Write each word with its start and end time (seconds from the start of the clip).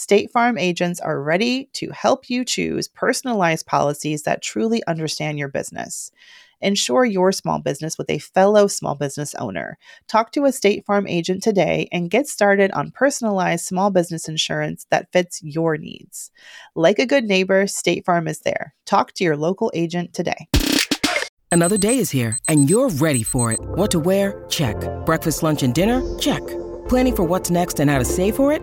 State 0.00 0.30
Farm 0.30 0.56
agents 0.56 0.98
are 0.98 1.22
ready 1.22 1.68
to 1.74 1.90
help 1.90 2.30
you 2.30 2.42
choose 2.42 2.88
personalized 2.88 3.66
policies 3.66 4.22
that 4.22 4.40
truly 4.40 4.82
understand 4.86 5.38
your 5.38 5.48
business. 5.48 6.10
Insure 6.62 7.04
your 7.04 7.32
small 7.32 7.58
business 7.58 7.98
with 7.98 8.08
a 8.08 8.18
fellow 8.18 8.66
small 8.66 8.94
business 8.94 9.34
owner. 9.34 9.76
Talk 10.08 10.32
to 10.32 10.46
a 10.46 10.52
State 10.52 10.86
Farm 10.86 11.06
agent 11.06 11.42
today 11.42 11.86
and 11.92 12.08
get 12.08 12.26
started 12.26 12.70
on 12.72 12.92
personalized 12.92 13.66
small 13.66 13.90
business 13.90 14.26
insurance 14.26 14.86
that 14.90 15.12
fits 15.12 15.42
your 15.42 15.76
needs. 15.76 16.30
Like 16.74 16.98
a 16.98 17.04
good 17.04 17.24
neighbor, 17.24 17.66
State 17.66 18.06
Farm 18.06 18.26
is 18.26 18.40
there. 18.40 18.72
Talk 18.86 19.12
to 19.16 19.24
your 19.24 19.36
local 19.36 19.70
agent 19.74 20.14
today. 20.14 20.48
Another 21.52 21.76
day 21.76 21.98
is 21.98 22.10
here 22.10 22.38
and 22.48 22.70
you're 22.70 22.88
ready 22.88 23.22
for 23.22 23.52
it. 23.52 23.60
What 23.60 23.90
to 23.90 23.98
wear? 23.98 24.46
Check. 24.48 24.76
Breakfast, 25.04 25.42
lunch, 25.42 25.62
and 25.62 25.74
dinner? 25.74 26.00
Check. 26.18 26.40
Planning 26.88 27.16
for 27.16 27.22
what's 27.24 27.50
next 27.50 27.80
and 27.80 27.90
how 27.90 27.98
to 27.98 28.04
save 28.06 28.36
for 28.36 28.50
it? 28.50 28.62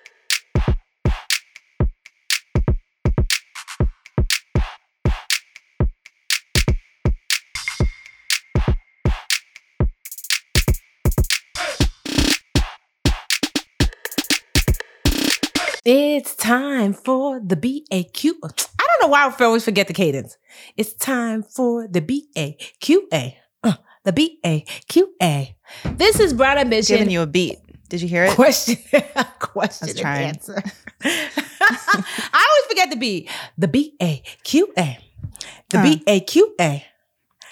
It's 15.83 16.35
time 16.35 16.93
for 16.93 17.39
the 17.39 17.55
BAQ. 17.55 18.33
I 18.43 18.85
don't 18.87 19.01
know 19.01 19.07
why 19.07 19.25
I 19.27 19.43
always 19.43 19.65
forget 19.65 19.87
the 19.87 19.93
cadence. 19.93 20.37
It's 20.77 20.93
time 20.93 21.41
for 21.41 21.87
the 21.87 22.01
BAQA. 22.01 23.33
Uh, 23.63 23.73
the 24.03 24.13
BAQA. 24.13 25.55
This 25.97 26.19
is 26.19 26.33
Brown 26.33 26.59
Ambition. 26.59 26.97
Giving 26.97 27.11
you 27.11 27.21
a 27.21 27.27
beat. 27.27 27.57
Did 27.89 28.01
you 28.03 28.07
hear 28.07 28.25
it? 28.25 28.35
Question, 28.35 28.77
question 29.39 29.89
and 29.89 29.97
trying. 29.97 30.27
answer. 30.27 30.61
I 31.03 32.47
always 32.47 32.65
forget 32.69 32.89
the 32.91 32.95
B. 32.97 33.27
The 33.57 33.67
BAQA. 33.67 34.97
The 35.69 35.77
Uh. 35.77 35.83
BAQA. 35.83 36.83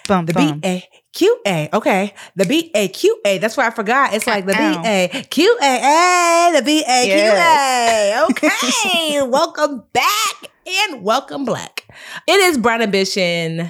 Bum, 0.10 0.26
The 0.26 0.34
bum. 0.34 0.60
BAQA. 0.62 1.72
Okay. 1.72 2.14
The 2.36 2.44
BAQA. 2.46 3.40
That's 3.40 3.56
why 3.56 3.68
I 3.68 3.70
forgot. 3.70 4.12
It's 4.16 4.26
like 4.26 4.48
the. 4.48 4.54
BAQA. 4.54 5.12
The 5.22 6.62
BAQA. 6.64 7.06
Yes. 7.06 8.26
Okay. 8.32 9.22
welcome 9.22 9.84
back 9.94 10.52
and 10.68 11.04
welcome 11.04 11.46
black. 11.46 11.86
It 12.28 12.40
is 12.40 12.58
Brown 12.58 12.82
Ambition 12.82 13.70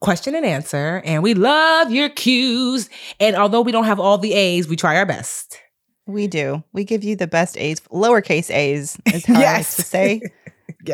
question 0.00 0.34
and 0.34 0.44
answer. 0.44 1.00
And 1.04 1.22
we 1.22 1.34
love 1.34 1.92
your 1.92 2.08
cues. 2.08 2.90
And 3.20 3.36
although 3.36 3.60
we 3.60 3.70
don't 3.70 3.84
have 3.84 4.00
all 4.00 4.18
the 4.18 4.32
A's, 4.32 4.66
we 4.68 4.74
try 4.74 4.96
our 4.96 5.06
best. 5.06 5.60
We 6.06 6.26
do. 6.26 6.64
We 6.72 6.82
give 6.82 7.04
you 7.04 7.14
the 7.14 7.28
best 7.28 7.56
A's, 7.56 7.78
lowercase 7.92 8.50
A's 8.52 8.98
is 9.14 9.24
how 9.26 9.34
I 9.34 9.36
like 9.36 9.42
Yes. 9.44 9.76
to 9.76 9.82
say. 9.82 10.22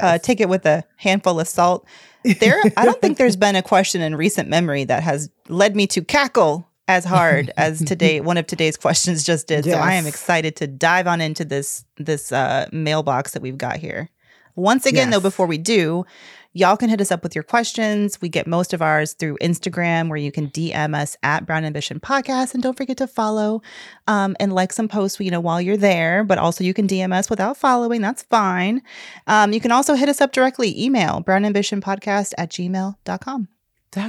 Uh, 0.01 0.19
take 0.19 0.41
it 0.41 0.49
with 0.49 0.65
a 0.67 0.83
handful 0.97 1.39
of 1.39 1.47
salt. 1.47 1.87
There, 2.25 2.63
I 2.77 2.85
don't 2.85 3.01
think 3.01 3.19
there's 3.19 3.37
been 3.47 3.57
a 3.57 3.63
question 3.63 4.01
in 4.01 4.15
recent 4.15 4.49
memory 4.49 4.85
that 4.85 5.03
has 5.03 5.31
led 5.49 5.77
me 5.77 5.87
to 5.89 6.03
cackle 6.03 6.67
as 6.89 7.05
hard 7.05 7.53
as 7.57 7.81
today. 7.85 8.21
One 8.23 8.37
of 8.37 8.47
today's 8.47 8.77
questions 8.77 9.25
just 9.25 9.47
did. 9.47 9.65
So 9.65 9.73
I 9.73 9.95
am 9.95 10.07
excited 10.07 10.57
to 10.57 10.67
dive 10.67 11.07
on 11.07 11.21
into 11.21 11.45
this 11.45 11.85
this 11.97 12.33
uh, 12.33 12.69
mailbox 12.73 13.33
that 13.33 13.43
we've 13.43 13.59
got 13.59 13.77
here. 13.77 14.11
Once 14.57 14.87
again, 14.87 15.11
though, 15.11 15.21
before 15.21 15.47
we 15.47 15.59
do, 15.59 16.07
y'all 16.55 16.77
can 16.77 16.89
hit 16.89 17.01
us 17.01 17.13
up 17.13 17.23
with 17.23 17.35
your 17.35 17.45
questions. 17.45 18.21
We 18.23 18.31
get 18.31 18.47
most 18.47 18.73
of 18.73 18.81
ours 18.81 19.13
through 19.13 19.37
Instagram, 19.43 20.09
where 20.09 20.17
you 20.17 20.33
can 20.33 20.49
DM 20.49 20.97
us 20.97 21.17
at 21.23 21.45
Brown 21.45 21.65
Ambition 21.65 22.01
Podcast, 22.01 22.55
and 22.55 22.63
don't 22.63 22.77
forget 22.77 22.97
to 22.97 23.07
follow 23.07 23.61
um, 24.07 24.35
and 24.41 24.55
like 24.55 24.73
some 24.73 24.89
posts, 24.89 25.21
you 25.21 25.31
know, 25.31 25.41
while 25.41 25.61
you're 25.61 25.77
there. 25.77 26.25
But 26.25 26.39
also, 26.39 26.65
you 26.65 26.73
can 26.73 26.89
DM 26.89 27.13
us 27.13 27.29
without 27.29 27.57
following. 27.59 28.01
That's 28.01 28.23
fine. 28.23 28.81
Um, 29.27 29.53
you 29.53 29.61
can 29.61 29.73
also 29.73 29.95
hit 29.95 30.09
us 30.09 30.21
up 30.21 30.33
directly. 30.33 30.83
Email 30.83 31.23
brownambitionpodcast 31.27 32.33
at 32.39 32.51
gmail.com. 32.51 33.49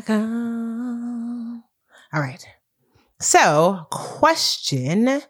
Com. 0.06 1.64
All 2.14 2.22
right. 2.22 2.48
So, 3.20 3.86
question 3.92 5.22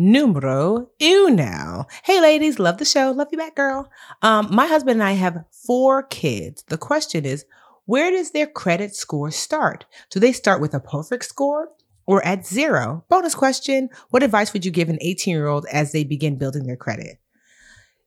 numero 0.00 0.90
uno. 1.00 1.86
Hey, 2.02 2.20
ladies, 2.20 2.58
love 2.58 2.78
the 2.78 2.84
show. 2.84 3.10
Love 3.10 3.28
you 3.30 3.38
back, 3.38 3.54
girl. 3.54 3.90
Um, 4.22 4.48
my 4.50 4.66
husband 4.66 5.00
and 5.00 5.08
I 5.08 5.12
have 5.12 5.44
four 5.66 6.02
kids. 6.04 6.64
The 6.68 6.78
question 6.78 7.24
is, 7.24 7.44
where 7.84 8.10
does 8.10 8.30
their 8.30 8.46
credit 8.46 8.94
score 8.94 9.30
start? 9.30 9.84
Do 10.10 10.18
they 10.18 10.32
start 10.32 10.60
with 10.60 10.74
a 10.74 10.80
perfect 10.80 11.24
score 11.26 11.68
or 12.06 12.24
at 12.24 12.46
zero? 12.46 13.04
Bonus 13.08 13.34
question 13.34 13.90
What 14.08 14.22
advice 14.22 14.52
would 14.52 14.64
you 14.64 14.70
give 14.70 14.88
an 14.88 14.98
18 15.00 15.32
year 15.32 15.46
old 15.46 15.66
as 15.70 15.92
they 15.92 16.04
begin 16.04 16.38
building 16.38 16.66
their 16.66 16.76
credit? 16.76 17.18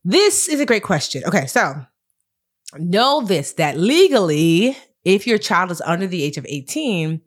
This 0.04 0.50
is 0.50 0.60
a 0.60 0.66
great 0.66 0.84
question. 0.84 1.24
Okay, 1.26 1.46
so 1.46 1.86
know 2.78 3.22
this 3.22 3.54
that 3.54 3.78
legally, 3.78 4.76
if 5.06 5.28
your 5.28 5.38
child 5.38 5.70
is 5.70 5.82
under 5.82 6.08
the 6.08 6.24
age 6.24 6.38
of 6.38 6.46
18, 6.48 7.22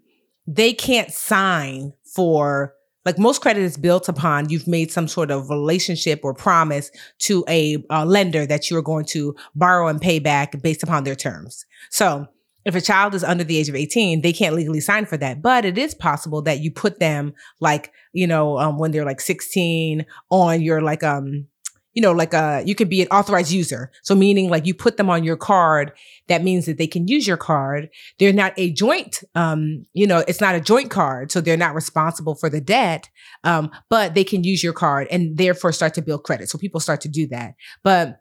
they 0.46 0.72
can't 0.72 1.10
sign 1.12 1.92
for 2.14 2.74
like 3.06 3.18
most 3.18 3.40
credit 3.40 3.62
is 3.62 3.78
built 3.78 4.08
upon 4.08 4.50
you've 4.50 4.66
made 4.66 4.90
some 4.90 5.08
sort 5.08 5.30
of 5.30 5.48
relationship 5.48 6.20
or 6.22 6.34
promise 6.34 6.90
to 7.20 7.44
a, 7.48 7.82
uh 7.88 8.04
lender 8.04 8.44
that 8.44 8.70
you're 8.70 8.82
going 8.82 9.06
to 9.06 9.34
borrow 9.54 9.88
and 9.88 10.00
pay 10.00 10.18
back 10.18 10.60
based 10.60 10.82
upon 10.82 11.04
their 11.04 11.14
terms. 11.14 11.64
So 11.88 12.26
if 12.66 12.74
a 12.74 12.80
child 12.80 13.14
is 13.14 13.22
under 13.22 13.44
the 13.44 13.56
age 13.56 13.68
of 13.68 13.76
18, 13.76 14.22
they 14.22 14.32
can't 14.32 14.56
legally 14.56 14.80
sign 14.80 15.06
for 15.06 15.16
that. 15.18 15.40
But 15.40 15.64
it 15.64 15.78
is 15.78 15.94
possible 15.94 16.42
that 16.42 16.58
you 16.58 16.72
put 16.72 16.98
them 16.98 17.32
like, 17.60 17.92
you 18.12 18.26
know, 18.26 18.58
um, 18.58 18.76
when 18.76 18.90
they're 18.90 19.04
like 19.04 19.20
16 19.20 20.04
on 20.30 20.60
your 20.60 20.82
like, 20.82 21.04
um, 21.04 21.46
you 21.94 22.02
know, 22.02 22.12
like 22.12 22.34
uh 22.34 22.62
you 22.66 22.74
could 22.74 22.90
be 22.90 23.00
an 23.00 23.08
authorized 23.08 23.52
user. 23.52 23.90
So 24.02 24.14
meaning 24.14 24.50
like 24.50 24.66
you 24.66 24.74
put 24.74 24.98
them 24.98 25.08
on 25.08 25.24
your 25.24 25.36
card, 25.36 25.92
that 26.28 26.42
means 26.42 26.66
that 26.66 26.78
they 26.78 26.86
can 26.86 27.06
use 27.06 27.26
your 27.26 27.36
card. 27.36 27.88
They're 28.18 28.32
not 28.32 28.52
a 28.56 28.72
joint, 28.72 29.22
um, 29.34 29.86
you 29.92 30.06
know, 30.06 30.24
it's 30.26 30.40
not 30.40 30.54
a 30.54 30.60
joint 30.60 30.90
card, 30.90 31.30
so 31.30 31.40
they're 31.40 31.56
not 31.56 31.74
responsible 31.74 32.34
for 32.34 32.50
the 32.50 32.60
debt. 32.60 33.08
Um, 33.44 33.70
but 33.88 34.14
they 34.14 34.24
can 34.24 34.44
use 34.44 34.62
your 34.62 34.72
card 34.72 35.08
and 35.10 35.36
therefore 35.36 35.72
start 35.72 35.94
to 35.94 36.02
build 36.02 36.24
credit. 36.24 36.48
So 36.48 36.58
people 36.58 36.80
start 36.80 37.00
to 37.02 37.08
do 37.08 37.26
that. 37.28 37.54
But 37.82 38.20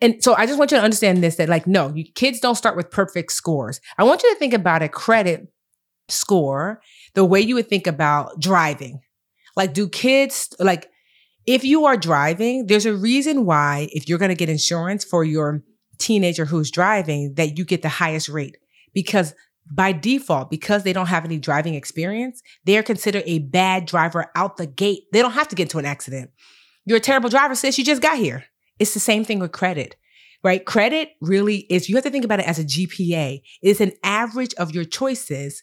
and 0.00 0.22
so 0.22 0.34
I 0.34 0.46
just 0.46 0.58
want 0.58 0.70
you 0.70 0.76
to 0.78 0.82
understand 0.82 1.22
this 1.22 1.36
that 1.36 1.48
like 1.48 1.66
no, 1.66 1.92
you, 1.94 2.04
kids 2.14 2.40
don't 2.40 2.56
start 2.56 2.76
with 2.76 2.90
perfect 2.90 3.32
scores. 3.32 3.80
I 3.98 4.04
want 4.04 4.22
you 4.22 4.32
to 4.32 4.38
think 4.38 4.54
about 4.54 4.82
a 4.82 4.88
credit 4.88 5.48
score 6.08 6.80
the 7.14 7.24
way 7.24 7.40
you 7.40 7.54
would 7.54 7.68
think 7.68 7.86
about 7.86 8.40
driving. 8.40 9.00
Like 9.56 9.72
do 9.72 9.88
kids 9.88 10.48
like 10.58 10.90
if 11.46 11.62
you 11.62 11.84
are 11.84 11.96
driving, 11.96 12.66
there's 12.66 12.86
a 12.86 12.94
reason 12.94 13.44
why 13.44 13.88
if 13.92 14.08
you're 14.08 14.18
going 14.18 14.30
to 14.30 14.34
get 14.34 14.48
insurance 14.48 15.04
for 15.04 15.24
your 15.24 15.62
teenager 15.98 16.44
who's 16.44 16.70
driving 16.70 17.34
that 17.34 17.58
you 17.58 17.64
get 17.64 17.82
the 17.82 17.88
highest 17.88 18.28
rate 18.28 18.56
because 18.92 19.34
by 19.70 19.92
default 19.92 20.50
because 20.50 20.82
they 20.82 20.92
don't 20.92 21.06
have 21.06 21.24
any 21.24 21.38
driving 21.38 21.74
experience, 21.74 22.42
they're 22.64 22.82
considered 22.82 23.22
a 23.26 23.38
bad 23.38 23.86
driver 23.86 24.30
out 24.34 24.56
the 24.56 24.66
gate. 24.66 25.04
They 25.12 25.22
don't 25.22 25.32
have 25.32 25.48
to 25.48 25.56
get 25.56 25.64
into 25.64 25.78
an 25.78 25.86
accident. 25.86 26.30
You're 26.84 26.98
a 26.98 27.00
terrible 27.00 27.30
driver 27.30 27.54
sis, 27.54 27.78
you 27.78 27.84
just 27.84 28.02
got 28.02 28.18
here. 28.18 28.44
It's 28.78 28.94
the 28.94 29.00
same 29.00 29.24
thing 29.24 29.38
with 29.38 29.52
credit. 29.52 29.96
Right? 30.42 30.64
Credit 30.64 31.08
really 31.22 31.60
is 31.70 31.88
you 31.88 31.94
have 31.94 32.04
to 32.04 32.10
think 32.10 32.26
about 32.26 32.40
it 32.40 32.46
as 32.46 32.58
a 32.58 32.64
GPA. 32.64 33.40
It's 33.62 33.80
an 33.80 33.92
average 34.02 34.52
of 34.54 34.74
your 34.74 34.84
choices 34.84 35.62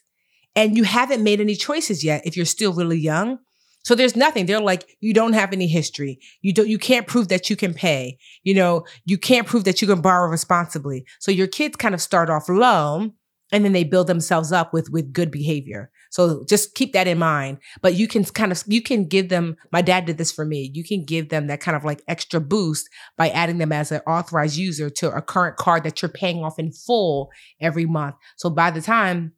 and 0.56 0.76
you 0.76 0.82
haven't 0.82 1.22
made 1.22 1.40
any 1.40 1.54
choices 1.54 2.02
yet 2.02 2.26
if 2.26 2.36
you're 2.36 2.46
still 2.46 2.72
really 2.72 2.98
young. 2.98 3.38
So 3.82 3.94
there's 3.94 4.16
nothing. 4.16 4.46
They're 4.46 4.60
like, 4.60 4.96
you 5.00 5.12
don't 5.12 5.32
have 5.32 5.52
any 5.52 5.66
history. 5.66 6.20
You 6.40 6.52
don't, 6.52 6.68
you 6.68 6.78
can't 6.78 7.06
prove 7.06 7.28
that 7.28 7.50
you 7.50 7.56
can 7.56 7.74
pay. 7.74 8.18
You 8.44 8.54
know, 8.54 8.84
you 9.04 9.18
can't 9.18 9.46
prove 9.46 9.64
that 9.64 9.82
you 9.82 9.88
can 9.88 10.00
borrow 10.00 10.30
responsibly. 10.30 11.04
So 11.18 11.30
your 11.30 11.48
kids 11.48 11.76
kind 11.76 11.94
of 11.94 12.00
start 12.00 12.30
off 12.30 12.48
low 12.48 13.10
and 13.52 13.64
then 13.64 13.72
they 13.72 13.84
build 13.84 14.06
themselves 14.06 14.52
up 14.52 14.72
with, 14.72 14.90
with 14.90 15.12
good 15.12 15.30
behavior. 15.30 15.90
So 16.10 16.44
just 16.48 16.74
keep 16.74 16.92
that 16.92 17.08
in 17.08 17.18
mind. 17.18 17.58
But 17.80 17.94
you 17.94 18.06
can 18.06 18.24
kind 18.24 18.52
of 18.52 18.62
you 18.66 18.82
can 18.82 19.06
give 19.06 19.30
them. 19.30 19.56
My 19.72 19.80
dad 19.82 20.04
did 20.04 20.18
this 20.18 20.30
for 20.30 20.44
me. 20.44 20.70
You 20.74 20.84
can 20.84 21.04
give 21.04 21.30
them 21.30 21.46
that 21.46 21.60
kind 21.60 21.76
of 21.76 21.84
like 21.84 22.02
extra 22.06 22.40
boost 22.40 22.88
by 23.16 23.30
adding 23.30 23.58
them 23.58 23.72
as 23.72 23.90
an 23.90 24.02
authorized 24.06 24.56
user 24.56 24.90
to 24.90 25.10
a 25.10 25.22
current 25.22 25.56
card 25.56 25.84
that 25.84 26.02
you're 26.02 26.10
paying 26.10 26.44
off 26.44 26.58
in 26.58 26.70
full 26.70 27.30
every 27.60 27.86
month. 27.86 28.16
So 28.36 28.50
by 28.50 28.70
the 28.70 28.82
time 28.82 29.32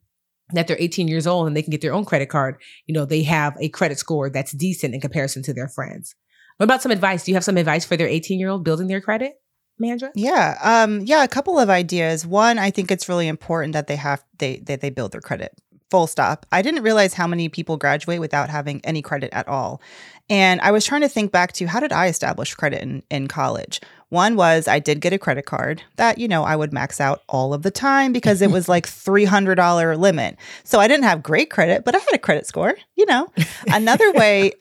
that 0.53 0.67
they're 0.67 0.77
18 0.79 1.07
years 1.07 1.25
old 1.25 1.47
and 1.47 1.55
they 1.55 1.61
can 1.61 1.71
get 1.71 1.81
their 1.81 1.93
own 1.93 2.05
credit 2.05 2.29
card, 2.29 2.57
you 2.85 2.93
know, 2.93 3.05
they 3.05 3.23
have 3.23 3.55
a 3.59 3.69
credit 3.69 3.97
score 3.97 4.29
that's 4.29 4.51
decent 4.51 4.93
in 4.93 5.01
comparison 5.01 5.41
to 5.43 5.53
their 5.53 5.67
friends. 5.67 6.15
What 6.57 6.65
about 6.65 6.81
some 6.81 6.91
advice? 6.91 7.23
Do 7.23 7.31
you 7.31 7.35
have 7.35 7.43
some 7.43 7.57
advice 7.57 7.85
for 7.85 7.97
their 7.97 8.07
18 8.07 8.39
year 8.39 8.49
old 8.49 8.63
building 8.63 8.87
their 8.87 9.01
credit? 9.01 9.33
Mandra? 9.81 10.11
Yeah. 10.15 10.57
Um, 10.63 11.01
yeah, 11.01 11.23
a 11.23 11.27
couple 11.27 11.59
of 11.59 11.69
ideas. 11.69 12.25
One, 12.25 12.57
I 12.57 12.71
think 12.71 12.91
it's 12.91 13.09
really 13.09 13.27
important 13.27 13.73
that 13.73 13.87
they 13.87 13.97
have 13.97 14.23
they 14.37 14.57
that 14.59 14.81
they 14.81 14.89
build 14.89 15.11
their 15.11 15.21
credit. 15.21 15.53
Full 15.91 16.07
stop. 16.07 16.45
I 16.51 16.61
didn't 16.61 16.83
realize 16.83 17.13
how 17.13 17.27
many 17.27 17.49
people 17.49 17.77
graduate 17.77 18.19
without 18.19 18.49
having 18.49 18.81
any 18.83 19.01
credit 19.01 19.31
at 19.33 19.47
all. 19.47 19.81
And 20.29 20.59
I 20.61 20.71
was 20.71 20.85
trying 20.85 21.01
to 21.01 21.09
think 21.09 21.31
back 21.31 21.53
to 21.53 21.67
how 21.67 21.79
did 21.79 21.91
I 21.91 22.07
establish 22.07 22.55
credit 22.55 22.81
in, 22.81 23.03
in 23.11 23.27
college? 23.27 23.81
One 24.09 24.35
was 24.35 24.67
I 24.67 24.79
did 24.79 25.01
get 25.01 25.13
a 25.13 25.17
credit 25.17 25.45
card 25.45 25.81
that, 25.95 26.19
you 26.19 26.27
know, 26.27 26.43
I 26.43 26.55
would 26.55 26.71
max 26.71 27.01
out 27.01 27.23
all 27.27 27.53
of 27.53 27.63
the 27.63 27.71
time 27.71 28.13
because 28.13 28.41
it 28.41 28.51
was 28.51 28.69
like 28.69 28.85
$300 28.87 29.97
limit. 29.97 30.37
So 30.63 30.79
I 30.79 30.87
didn't 30.87 31.05
have 31.05 31.23
great 31.23 31.49
credit, 31.49 31.83
but 31.83 31.95
I 31.95 31.97
had 31.97 32.13
a 32.13 32.19
credit 32.19 32.45
score, 32.45 32.75
you 32.95 33.05
know. 33.07 33.31
Another 33.67 34.11
way, 34.13 34.53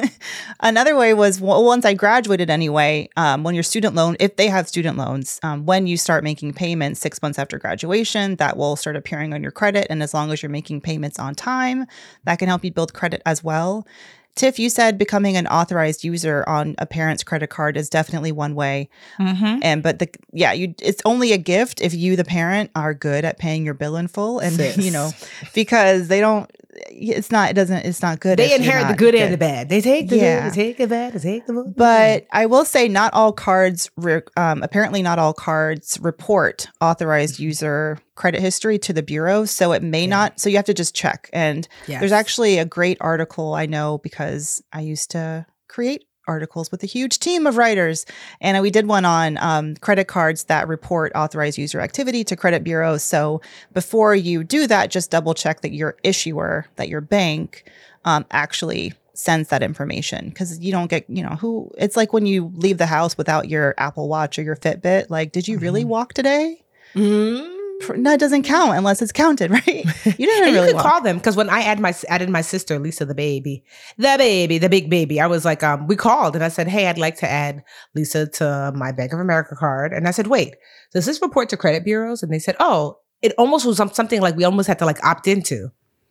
another 0.60 0.96
way 0.96 1.12
was 1.12 1.40
once 1.40 1.84
I 1.84 1.94
graduated 1.94 2.50
anyway, 2.50 3.08
um, 3.16 3.42
when 3.42 3.54
your 3.54 3.64
student 3.64 3.96
loan, 3.96 4.16
if 4.20 4.36
they 4.36 4.46
have 4.46 4.68
student 4.68 4.96
loans, 4.96 5.40
um, 5.42 5.66
when 5.66 5.88
you 5.88 5.96
start 5.96 6.22
making 6.22 6.54
payments 6.54 7.00
six 7.00 7.20
months 7.20 7.38
after 7.38 7.58
graduation, 7.58 8.36
that 8.36 8.56
will 8.56 8.76
start 8.76 8.94
appearing 8.94 9.34
on 9.34 9.42
your 9.42 9.52
credit. 9.52 9.88
And 9.90 10.02
as 10.02 10.14
long 10.14 10.30
as 10.30 10.42
you're 10.42 10.50
making 10.50 10.82
payments 10.82 11.18
on 11.18 11.34
time, 11.34 11.86
that 12.24 12.38
can 12.38 12.46
help 12.48 12.64
you 12.64 12.70
build 12.70 12.94
credit 12.94 13.22
as 13.26 13.42
well. 13.42 13.86
Tiff, 14.34 14.58
you 14.58 14.68
said 14.68 14.98
becoming 14.98 15.36
an 15.36 15.46
authorized 15.46 16.02
user 16.02 16.44
on 16.48 16.74
a 16.78 16.86
parent's 16.86 17.22
credit 17.22 17.50
card 17.50 17.76
is 17.76 17.88
definitely 17.88 18.32
one 18.32 18.54
way. 18.54 18.88
Mm-hmm. 19.18 19.60
And 19.62 19.82
but 19.82 20.00
the 20.00 20.08
yeah, 20.32 20.52
you 20.52 20.74
it's 20.80 21.00
only 21.04 21.32
a 21.32 21.38
gift 21.38 21.80
if 21.80 21.94
you 21.94 22.16
the 22.16 22.24
parent 22.24 22.70
are 22.74 22.94
good 22.94 23.24
at 23.24 23.38
paying 23.38 23.64
your 23.64 23.74
bill 23.74 23.96
in 23.96 24.08
full, 24.08 24.40
and 24.40 24.56
Sis. 24.56 24.76
you 24.78 24.90
know 24.90 25.12
because 25.54 26.08
they 26.08 26.20
don't 26.20 26.50
it's 26.96 27.30
not 27.30 27.50
it 27.50 27.54
doesn't 27.54 27.84
it's 27.84 28.02
not 28.02 28.20
good 28.20 28.38
they 28.38 28.54
inherit 28.54 28.88
the 28.88 28.94
good, 28.94 29.12
good, 29.12 29.14
and 29.14 29.32
the 29.32 29.38
bad 29.38 29.68
they 29.68 29.80
take 29.80 30.08
the 30.08 30.16
yeah. 30.16 30.44
good 30.44 30.52
they 30.52 30.54
take 30.54 30.76
the 30.78 30.86
bad 30.86 31.12
they 31.12 31.18
take 31.18 31.46
the 31.46 31.52
good 31.52 31.74
but 31.76 32.26
i 32.32 32.46
will 32.46 32.64
say 32.64 32.88
not 32.88 33.12
all 33.12 33.32
cards 33.32 33.90
re- 33.96 34.22
um, 34.36 34.62
apparently 34.62 35.02
not 35.02 35.18
all 35.18 35.32
cards 35.32 35.98
report 36.00 36.68
authorized 36.80 37.38
user 37.38 37.98
credit 38.14 38.40
history 38.40 38.78
to 38.78 38.92
the 38.92 39.02
bureau 39.02 39.44
so 39.44 39.72
it 39.72 39.82
may 39.82 40.02
yeah. 40.02 40.06
not 40.06 40.40
so 40.40 40.48
you 40.48 40.56
have 40.56 40.64
to 40.64 40.74
just 40.74 40.94
check 40.94 41.28
and 41.32 41.68
yes. 41.88 42.00
there's 42.00 42.12
actually 42.12 42.58
a 42.58 42.64
great 42.64 42.98
article 43.00 43.54
i 43.54 43.66
know 43.66 43.98
because 43.98 44.62
i 44.72 44.80
used 44.80 45.10
to 45.10 45.44
create 45.68 46.04
articles 46.26 46.70
with 46.70 46.82
a 46.82 46.86
huge 46.86 47.18
team 47.18 47.46
of 47.46 47.56
writers. 47.56 48.06
And 48.40 48.60
we 48.62 48.70
did 48.70 48.86
one 48.86 49.04
on 49.04 49.38
um, 49.38 49.76
credit 49.76 50.08
cards 50.08 50.44
that 50.44 50.68
report 50.68 51.12
authorized 51.14 51.58
user 51.58 51.80
activity 51.80 52.24
to 52.24 52.36
credit 52.36 52.64
bureaus. 52.64 53.02
So 53.02 53.40
before 53.72 54.14
you 54.14 54.44
do 54.44 54.66
that, 54.66 54.90
just 54.90 55.10
double 55.10 55.34
check 55.34 55.60
that 55.62 55.72
your 55.72 55.96
issuer, 56.02 56.66
that 56.76 56.88
your 56.88 57.00
bank 57.00 57.70
um, 58.04 58.24
actually 58.30 58.94
sends 59.14 59.48
that 59.48 59.62
information 59.62 60.28
because 60.28 60.58
you 60.58 60.72
don't 60.72 60.88
get, 60.88 61.08
you 61.08 61.22
know, 61.22 61.36
who 61.36 61.70
it's 61.78 61.96
like 61.96 62.12
when 62.12 62.26
you 62.26 62.52
leave 62.56 62.78
the 62.78 62.86
house 62.86 63.16
without 63.16 63.48
your 63.48 63.74
Apple 63.78 64.08
Watch 64.08 64.38
or 64.38 64.42
your 64.42 64.56
Fitbit. 64.56 65.08
Like, 65.08 65.32
did 65.32 65.46
you 65.46 65.56
mm-hmm. 65.56 65.64
really 65.64 65.84
walk 65.84 66.14
today? 66.14 66.62
Mm-hmm 66.94 67.53
that 67.88 68.20
doesn't 68.20 68.42
count 68.42 68.76
unless 68.76 69.02
it's 69.02 69.12
counted, 69.12 69.50
right? 69.50 69.84
You 70.04 70.26
didn't 70.26 70.54
really 70.54 70.68
you 70.68 70.74
could 70.74 70.82
call 70.82 71.00
them 71.00 71.18
because 71.18 71.36
when 71.36 71.48
I 71.48 71.62
added 71.62 71.80
my 71.80 71.94
added 72.08 72.28
my 72.28 72.40
sister 72.40 72.78
Lisa 72.78 73.04
the 73.04 73.14
baby, 73.14 73.64
the 73.96 74.14
baby, 74.18 74.58
the 74.58 74.68
big 74.68 74.90
baby, 74.90 75.20
I 75.20 75.26
was 75.26 75.44
like, 75.44 75.62
um, 75.62 75.86
we 75.86 75.96
called 75.96 76.34
and 76.34 76.44
I 76.44 76.48
said, 76.48 76.68
hey, 76.68 76.86
I'd 76.86 76.98
like 76.98 77.16
to 77.18 77.30
add 77.30 77.62
Lisa 77.94 78.26
to 78.26 78.72
my 78.74 78.92
Bank 78.92 79.12
of 79.12 79.20
America 79.20 79.54
card, 79.56 79.92
and 79.92 80.08
I 80.08 80.10
said, 80.10 80.26
wait, 80.26 80.56
does 80.92 81.06
this 81.06 81.20
report 81.22 81.48
to 81.50 81.56
credit 81.56 81.84
bureaus? 81.84 82.22
And 82.22 82.32
they 82.32 82.38
said, 82.38 82.56
oh, 82.60 82.98
it 83.22 83.32
almost 83.38 83.64
was 83.64 83.76
something 83.76 84.20
like 84.20 84.36
we 84.36 84.44
almost 84.44 84.68
had 84.68 84.78
to 84.80 84.86
like 84.86 85.02
opt 85.04 85.26
into. 85.26 85.70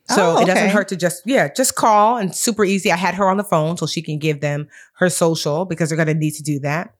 So 0.09 0.31
oh, 0.31 0.33
okay. 0.33 0.43
it 0.43 0.45
doesn't 0.47 0.69
hurt 0.69 0.89
to 0.89 0.97
just 0.97 1.23
yeah, 1.25 1.47
just 1.53 1.75
call 1.75 2.17
and 2.17 2.35
super 2.35 2.65
easy. 2.65 2.91
I 2.91 2.97
had 2.97 3.15
her 3.15 3.29
on 3.29 3.37
the 3.37 3.43
phone 3.43 3.77
so 3.77 3.85
she 3.85 4.01
can 4.01 4.19
give 4.19 4.41
them 4.41 4.67
her 4.95 5.09
social 5.09 5.63
because 5.65 5.89
they're 5.89 5.97
gonna 5.97 6.13
need 6.13 6.33
to 6.35 6.43
do 6.43 6.59
that. 6.59 6.93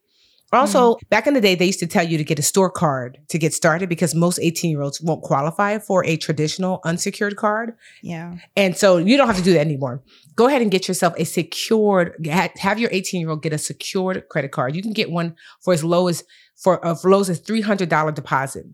Also, 0.51 0.93
mm-hmm. 0.93 1.07
back 1.09 1.25
in 1.25 1.33
the 1.33 1.41
day, 1.41 1.55
they 1.55 1.65
used 1.65 1.79
to 1.79 1.87
tell 1.87 2.05
you 2.05 2.17
to 2.17 2.23
get 2.23 2.37
a 2.37 2.43
store 2.43 2.69
card 2.69 3.17
to 3.29 3.39
get 3.39 3.53
started 3.53 3.89
because 3.89 4.13
most 4.13 4.39
18 4.39 4.69
year 4.69 4.81
olds 4.81 5.01
won't 5.01 5.23
qualify 5.23 5.79
for 5.79 6.05
a 6.05 6.15
traditional 6.15 6.79
unsecured 6.85 7.35
card. 7.37 7.73
Yeah. 8.03 8.35
And 8.55 8.77
so 8.77 8.97
you 8.97 9.17
don't 9.17 9.27
have 9.27 9.37
to 9.37 9.43
do 9.43 9.53
that 9.53 9.61
anymore. 9.61 10.03
Go 10.35 10.47
ahead 10.47 10.61
and 10.61 10.69
get 10.69 10.87
yourself 10.87 11.15
a 11.17 11.23
secured, 11.23 12.23
have 12.27 12.79
your 12.79 12.89
18 12.91 13.19
year 13.19 13.31
old 13.31 13.41
get 13.41 13.53
a 13.53 13.57
secured 13.57 14.29
credit 14.29 14.51
card. 14.51 14.75
You 14.75 14.83
can 14.83 14.93
get 14.93 15.09
one 15.09 15.35
for 15.61 15.73
as 15.73 15.83
low 15.83 16.07
as, 16.07 16.23
for, 16.55 16.77
for 16.95 17.09
low 17.09 17.21
as 17.21 17.41
$300 17.41 18.13
deposit. 18.13 18.65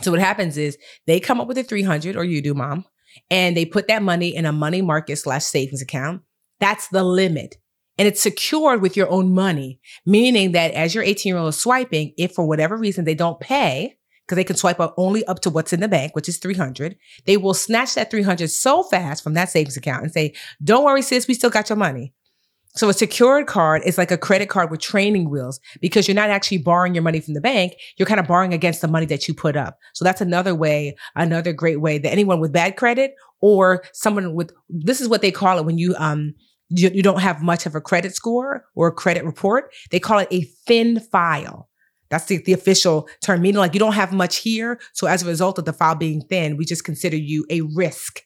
So 0.00 0.10
what 0.10 0.20
happens 0.20 0.56
is 0.56 0.78
they 1.06 1.20
come 1.20 1.40
up 1.40 1.48
with 1.48 1.58
a 1.58 1.62
300 1.62 2.16
or 2.16 2.24
you 2.24 2.40
do, 2.40 2.54
mom, 2.54 2.86
and 3.30 3.56
they 3.56 3.66
put 3.66 3.88
that 3.88 4.02
money 4.02 4.34
in 4.34 4.46
a 4.46 4.52
money 4.52 4.80
market 4.80 5.16
slash 5.16 5.44
savings 5.44 5.82
account. 5.82 6.22
That's 6.60 6.88
the 6.88 7.02
limit 7.02 7.56
and 8.00 8.08
it's 8.08 8.22
secured 8.22 8.80
with 8.80 8.96
your 8.96 9.10
own 9.10 9.34
money, 9.34 9.78
meaning 10.06 10.52
that 10.52 10.72
as 10.72 10.94
your 10.94 11.04
18 11.04 11.28
year 11.28 11.36
old 11.36 11.50
is 11.50 11.60
swiping, 11.60 12.14
if 12.16 12.32
for 12.32 12.48
whatever 12.48 12.78
reason 12.78 13.04
they 13.04 13.14
don't 13.14 13.38
pay, 13.38 13.98
because 14.26 14.36
they 14.36 14.44
can 14.44 14.56
swipe 14.56 14.80
up 14.80 14.94
only 14.96 15.22
up 15.26 15.40
to 15.40 15.50
what's 15.50 15.74
in 15.74 15.80
the 15.80 15.86
bank, 15.86 16.16
which 16.16 16.26
is 16.26 16.38
300, 16.38 16.96
they 17.26 17.36
will 17.36 17.52
snatch 17.52 17.94
that 17.96 18.10
300 18.10 18.48
so 18.48 18.82
fast 18.84 19.22
from 19.22 19.34
that 19.34 19.50
savings 19.50 19.76
account 19.76 20.02
and 20.02 20.10
say, 20.10 20.32
don't 20.64 20.82
worry, 20.82 21.02
sis, 21.02 21.28
we 21.28 21.34
still 21.34 21.50
got 21.50 21.68
your 21.68 21.76
money. 21.76 22.14
So 22.74 22.88
a 22.88 22.94
secured 22.94 23.46
card 23.46 23.82
is 23.84 23.98
like 23.98 24.10
a 24.10 24.16
credit 24.16 24.48
card 24.48 24.70
with 24.70 24.80
training 24.80 25.28
wheels 25.28 25.60
because 25.82 26.08
you're 26.08 26.14
not 26.14 26.30
actually 26.30 26.58
borrowing 26.58 26.94
your 26.94 27.02
money 27.02 27.20
from 27.20 27.34
the 27.34 27.40
bank. 27.42 27.74
You're 27.98 28.06
kind 28.06 28.20
of 28.20 28.26
borrowing 28.26 28.54
against 28.54 28.80
the 28.80 28.88
money 28.88 29.04
that 29.06 29.28
you 29.28 29.34
put 29.34 29.58
up. 29.58 29.76
So 29.92 30.06
that's 30.06 30.22
another 30.22 30.54
way, 30.54 30.96
another 31.16 31.52
great 31.52 31.82
way 31.82 31.98
that 31.98 32.10
anyone 32.10 32.40
with 32.40 32.50
bad 32.50 32.76
credit 32.76 33.12
or 33.42 33.84
someone 33.92 34.34
with, 34.34 34.52
this 34.70 35.02
is 35.02 35.08
what 35.08 35.20
they 35.20 35.30
call 35.30 35.58
it 35.58 35.66
when 35.66 35.76
you, 35.76 35.94
um, 35.98 36.32
you, 36.70 36.90
you 36.92 37.02
don't 37.02 37.20
have 37.20 37.42
much 37.42 37.66
of 37.66 37.74
a 37.74 37.80
credit 37.80 38.14
score 38.14 38.64
or 38.74 38.88
a 38.88 38.92
credit 38.92 39.24
report. 39.24 39.72
They 39.90 40.00
call 40.00 40.18
it 40.18 40.28
a 40.30 40.42
thin 40.66 41.00
file. 41.00 41.68
That's 42.08 42.24
the, 42.24 42.38
the 42.38 42.52
official 42.52 43.08
term, 43.22 43.42
meaning 43.42 43.58
like 43.58 43.74
you 43.74 43.80
don't 43.80 43.92
have 43.92 44.12
much 44.12 44.38
here. 44.38 44.80
So 44.92 45.06
as 45.06 45.22
a 45.22 45.26
result 45.26 45.58
of 45.58 45.64
the 45.64 45.72
file 45.72 45.94
being 45.94 46.22
thin, 46.22 46.56
we 46.56 46.64
just 46.64 46.84
consider 46.84 47.16
you 47.16 47.46
a 47.50 47.60
risk. 47.74 48.22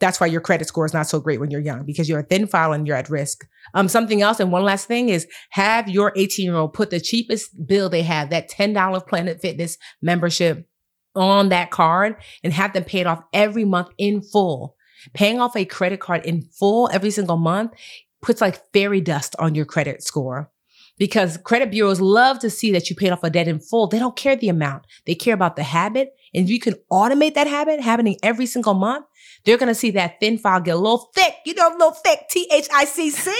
That's 0.00 0.20
why 0.20 0.28
your 0.28 0.40
credit 0.40 0.68
score 0.68 0.86
is 0.86 0.94
not 0.94 1.08
so 1.08 1.18
great 1.18 1.40
when 1.40 1.50
you're 1.50 1.60
young 1.60 1.84
because 1.84 2.08
you're 2.08 2.20
a 2.20 2.24
thin 2.24 2.46
file 2.46 2.72
and 2.72 2.86
you're 2.86 2.96
at 2.96 3.10
risk. 3.10 3.46
Um, 3.74 3.88
something 3.88 4.22
else, 4.22 4.38
and 4.38 4.52
one 4.52 4.62
last 4.62 4.86
thing 4.86 5.08
is 5.08 5.26
have 5.50 5.88
your 5.88 6.12
18 6.14 6.44
year 6.44 6.54
old 6.54 6.72
put 6.72 6.90
the 6.90 7.00
cheapest 7.00 7.66
bill 7.66 7.88
they 7.88 8.02
have, 8.02 8.30
that 8.30 8.50
$10 8.50 9.06
Planet 9.08 9.40
Fitness 9.40 9.76
membership 10.00 10.68
on 11.16 11.48
that 11.48 11.70
card 11.70 12.16
and 12.44 12.52
have 12.52 12.72
them 12.74 12.84
pay 12.84 13.00
it 13.00 13.06
off 13.06 13.24
every 13.32 13.64
month 13.64 13.88
in 13.98 14.22
full. 14.22 14.76
Paying 15.14 15.40
off 15.40 15.56
a 15.56 15.64
credit 15.64 16.00
card 16.00 16.24
in 16.24 16.42
full 16.42 16.88
every 16.92 17.10
single 17.10 17.36
month 17.36 17.72
puts 18.20 18.40
like 18.40 18.72
fairy 18.72 19.00
dust 19.00 19.36
on 19.38 19.54
your 19.54 19.64
credit 19.64 20.02
score 20.02 20.50
because 20.98 21.36
credit 21.38 21.70
bureaus 21.70 22.00
love 22.00 22.38
to 22.40 22.50
see 22.50 22.72
that 22.72 22.90
you 22.90 22.96
paid 22.96 23.10
off 23.10 23.22
a 23.22 23.30
debt 23.30 23.48
in 23.48 23.60
full. 23.60 23.86
They 23.86 23.98
don't 23.98 24.16
care 24.16 24.36
the 24.36 24.48
amount. 24.48 24.86
They 25.06 25.14
care 25.14 25.34
about 25.34 25.56
the 25.56 25.62
habit. 25.62 26.14
And 26.34 26.44
if 26.44 26.50
you 26.50 26.60
can 26.60 26.74
automate 26.92 27.34
that 27.34 27.46
habit 27.46 27.80
happening 27.80 28.16
every 28.22 28.46
single 28.46 28.74
month, 28.74 29.06
they're 29.44 29.56
going 29.56 29.68
to 29.68 29.74
see 29.74 29.92
that 29.92 30.20
thin 30.20 30.36
file 30.36 30.60
get 30.60 30.74
a 30.74 30.78
little 30.78 31.10
thick. 31.14 31.36
You 31.46 31.54
know, 31.54 31.68
a 31.68 31.72
little 31.72 31.92
thick. 31.92 32.20
T 32.28 32.48
H 32.52 32.68
I 32.74 32.84
C 32.84 33.10
C. 33.10 33.32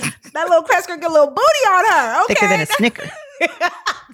That 0.32 0.48
little 0.48 0.64
credit 0.64 0.82
score 0.82 0.96
get 0.96 1.08
a 1.08 1.12
little 1.12 1.28
booty 1.28 1.64
on 1.68 1.84
her. 1.92 2.24
Okay. 2.24 2.34
Thicker 2.34 2.48
than 2.48 2.60
a 2.60 2.66
snicker. 2.66 3.10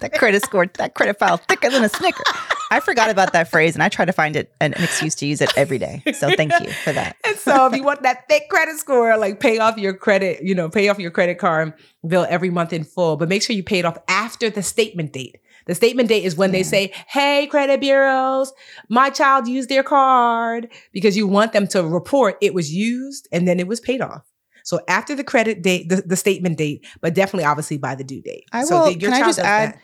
that 0.01 0.13
credit 0.13 0.43
score, 0.43 0.67
that 0.77 0.93
credit 0.93 1.17
file 1.17 1.37
thicker 1.37 1.71
than 1.71 1.83
a 1.83 1.89
snicker. 1.89 2.23
I 2.71 2.79
forgot 2.79 3.09
about 3.09 3.33
that 3.33 3.49
phrase 3.49 3.75
and 3.75 3.83
I 3.83 3.89
try 3.89 4.05
to 4.05 4.13
find 4.13 4.37
it 4.37 4.53
an, 4.61 4.73
an, 4.73 4.83
excuse 4.83 5.13
to 5.15 5.25
use 5.25 5.41
it 5.41 5.51
every 5.57 5.77
day. 5.77 6.01
So 6.13 6.33
thank 6.35 6.57
you 6.61 6.71
for 6.71 6.93
that. 6.93 7.17
and 7.25 7.35
so 7.37 7.67
if 7.67 7.75
you 7.75 7.83
want 7.83 8.01
that 8.03 8.29
thick 8.29 8.47
credit 8.49 8.77
score, 8.77 9.17
like 9.17 9.41
pay 9.41 9.59
off 9.59 9.77
your 9.77 9.93
credit, 9.93 10.41
you 10.41 10.55
know, 10.55 10.69
pay 10.69 10.87
off 10.87 10.97
your 10.97 11.11
credit 11.11 11.37
card 11.37 11.73
bill 12.07 12.25
every 12.29 12.49
month 12.49 12.71
in 12.71 12.85
full, 12.85 13.17
but 13.17 13.27
make 13.27 13.43
sure 13.43 13.55
you 13.55 13.63
pay 13.63 13.79
it 13.79 13.85
off 13.85 13.97
after 14.07 14.49
the 14.49 14.63
statement 14.63 15.11
date. 15.11 15.37
The 15.65 15.75
statement 15.75 16.07
date 16.07 16.23
is 16.23 16.37
when 16.37 16.49
yeah. 16.49 16.59
they 16.59 16.63
say, 16.63 16.93
Hey, 17.07 17.45
credit 17.47 17.81
bureaus, 17.81 18.53
my 18.87 19.09
child 19.09 19.49
used 19.49 19.67
their 19.67 19.83
card 19.83 20.71
because 20.93 21.17
you 21.17 21.27
want 21.27 21.51
them 21.51 21.67
to 21.67 21.85
report 21.85 22.37
it 22.41 22.53
was 22.53 22.73
used 22.73 23.27
and 23.33 23.45
then 23.45 23.59
it 23.59 23.67
was 23.67 23.81
paid 23.81 24.01
off. 24.01 24.23
So 24.63 24.79
after 24.87 25.13
the 25.13 25.23
credit 25.25 25.61
date, 25.61 25.89
the, 25.89 26.03
the 26.05 26.15
statement 26.15 26.57
date, 26.57 26.85
but 27.01 27.13
definitely 27.13 27.45
obviously 27.45 27.77
by 27.77 27.95
the 27.95 28.05
due 28.05 28.21
date. 28.21 28.45
I 28.53 28.63
so 28.63 28.85
will. 28.85 28.95
can 28.95 29.11
I 29.11 29.19
just 29.21 29.39
add? 29.39 29.77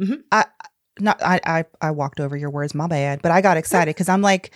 Mm-hmm. 0.00 0.20
I 0.30 0.46
not 1.00 1.22
I, 1.22 1.40
I 1.44 1.64
I 1.80 1.90
walked 1.90 2.20
over 2.20 2.36
your 2.36 2.50
words. 2.50 2.74
My 2.74 2.86
bad, 2.86 3.22
but 3.22 3.32
I 3.32 3.40
got 3.40 3.56
excited 3.56 3.94
because 3.94 4.08
I'm 4.08 4.22
like, 4.22 4.52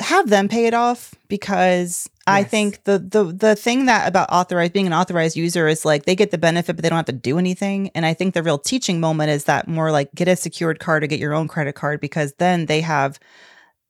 have 0.00 0.28
them 0.28 0.48
pay 0.48 0.66
it 0.66 0.74
off 0.74 1.14
because 1.28 2.08
yes. 2.08 2.24
I 2.26 2.44
think 2.44 2.84
the 2.84 2.98
the 2.98 3.24
the 3.24 3.56
thing 3.56 3.86
that 3.86 4.08
about 4.08 4.30
authorized 4.30 4.72
being 4.72 4.86
an 4.86 4.92
authorized 4.92 5.36
user 5.36 5.68
is 5.68 5.84
like 5.84 6.04
they 6.04 6.16
get 6.16 6.30
the 6.30 6.38
benefit 6.38 6.76
but 6.76 6.82
they 6.82 6.88
don't 6.88 6.96
have 6.96 7.06
to 7.06 7.12
do 7.12 7.38
anything. 7.38 7.90
And 7.94 8.06
I 8.06 8.14
think 8.14 8.34
the 8.34 8.42
real 8.42 8.58
teaching 8.58 9.00
moment 9.00 9.30
is 9.30 9.44
that 9.44 9.68
more 9.68 9.92
like 9.92 10.14
get 10.14 10.28
a 10.28 10.36
secured 10.36 10.80
card 10.80 11.04
or 11.04 11.06
get 11.06 11.20
your 11.20 11.34
own 11.34 11.48
credit 11.48 11.74
card 11.74 12.00
because 12.00 12.34
then 12.38 12.66
they 12.66 12.80
have 12.80 13.18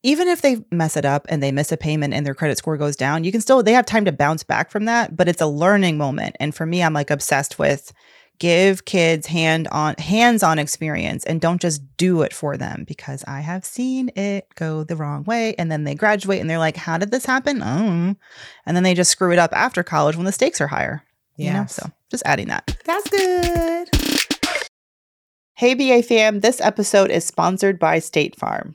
even 0.02 0.28
if 0.28 0.40
they 0.40 0.64
mess 0.70 0.96
it 0.96 1.04
up 1.04 1.26
and 1.28 1.42
they 1.42 1.52
miss 1.52 1.72
a 1.72 1.76
payment 1.76 2.14
and 2.14 2.24
their 2.24 2.34
credit 2.34 2.56
score 2.56 2.78
goes 2.78 2.96
down, 2.96 3.22
you 3.24 3.32
can 3.32 3.40
still 3.40 3.62
they 3.62 3.72
have 3.72 3.86
time 3.86 4.04
to 4.04 4.12
bounce 4.12 4.42
back 4.42 4.70
from 4.70 4.86
that, 4.86 5.16
but 5.16 5.28
it's 5.28 5.42
a 5.42 5.46
learning 5.46 5.98
moment. 5.98 6.36
And 6.40 6.54
for 6.54 6.66
me, 6.66 6.82
I'm 6.82 6.94
like 6.94 7.10
obsessed 7.10 7.58
with 7.58 7.92
give 8.40 8.84
kids 8.84 9.28
hand 9.28 9.68
on 9.68 9.94
hands-on 9.98 10.58
experience 10.58 11.24
and 11.24 11.40
don't 11.40 11.60
just 11.60 11.82
do 11.96 12.22
it 12.22 12.32
for 12.32 12.56
them 12.56 12.84
because 12.88 13.22
I 13.28 13.40
have 13.40 13.64
seen 13.64 14.10
it 14.16 14.48
go 14.56 14.82
the 14.82 14.96
wrong 14.96 15.22
way 15.22 15.54
and 15.56 15.70
then 15.70 15.84
they 15.84 15.94
graduate 15.94 16.40
and 16.40 16.50
they're 16.50 16.58
like, 16.58 16.76
"How 16.76 16.98
did 16.98 17.12
this 17.12 17.24
happen?" 17.24 17.62
Oh. 17.62 18.16
And 18.66 18.76
then 18.76 18.82
they 18.82 18.94
just 18.94 19.12
screw 19.12 19.32
it 19.32 19.38
up 19.38 19.52
after 19.52 19.84
college 19.84 20.16
when 20.16 20.26
the 20.26 20.32
stakes 20.32 20.60
are 20.60 20.66
higher. 20.66 21.04
Yeah. 21.36 21.46
You 21.46 21.52
know? 21.60 21.66
So, 21.66 21.90
just 22.10 22.24
adding 22.26 22.48
that. 22.48 22.76
That's 22.84 23.08
good. 23.08 23.90
Hey 25.54 25.74
BA 25.74 26.02
fam, 26.02 26.40
this 26.40 26.60
episode 26.60 27.10
is 27.10 27.24
sponsored 27.24 27.78
by 27.78 27.98
State 27.98 28.34
Farm. 28.34 28.74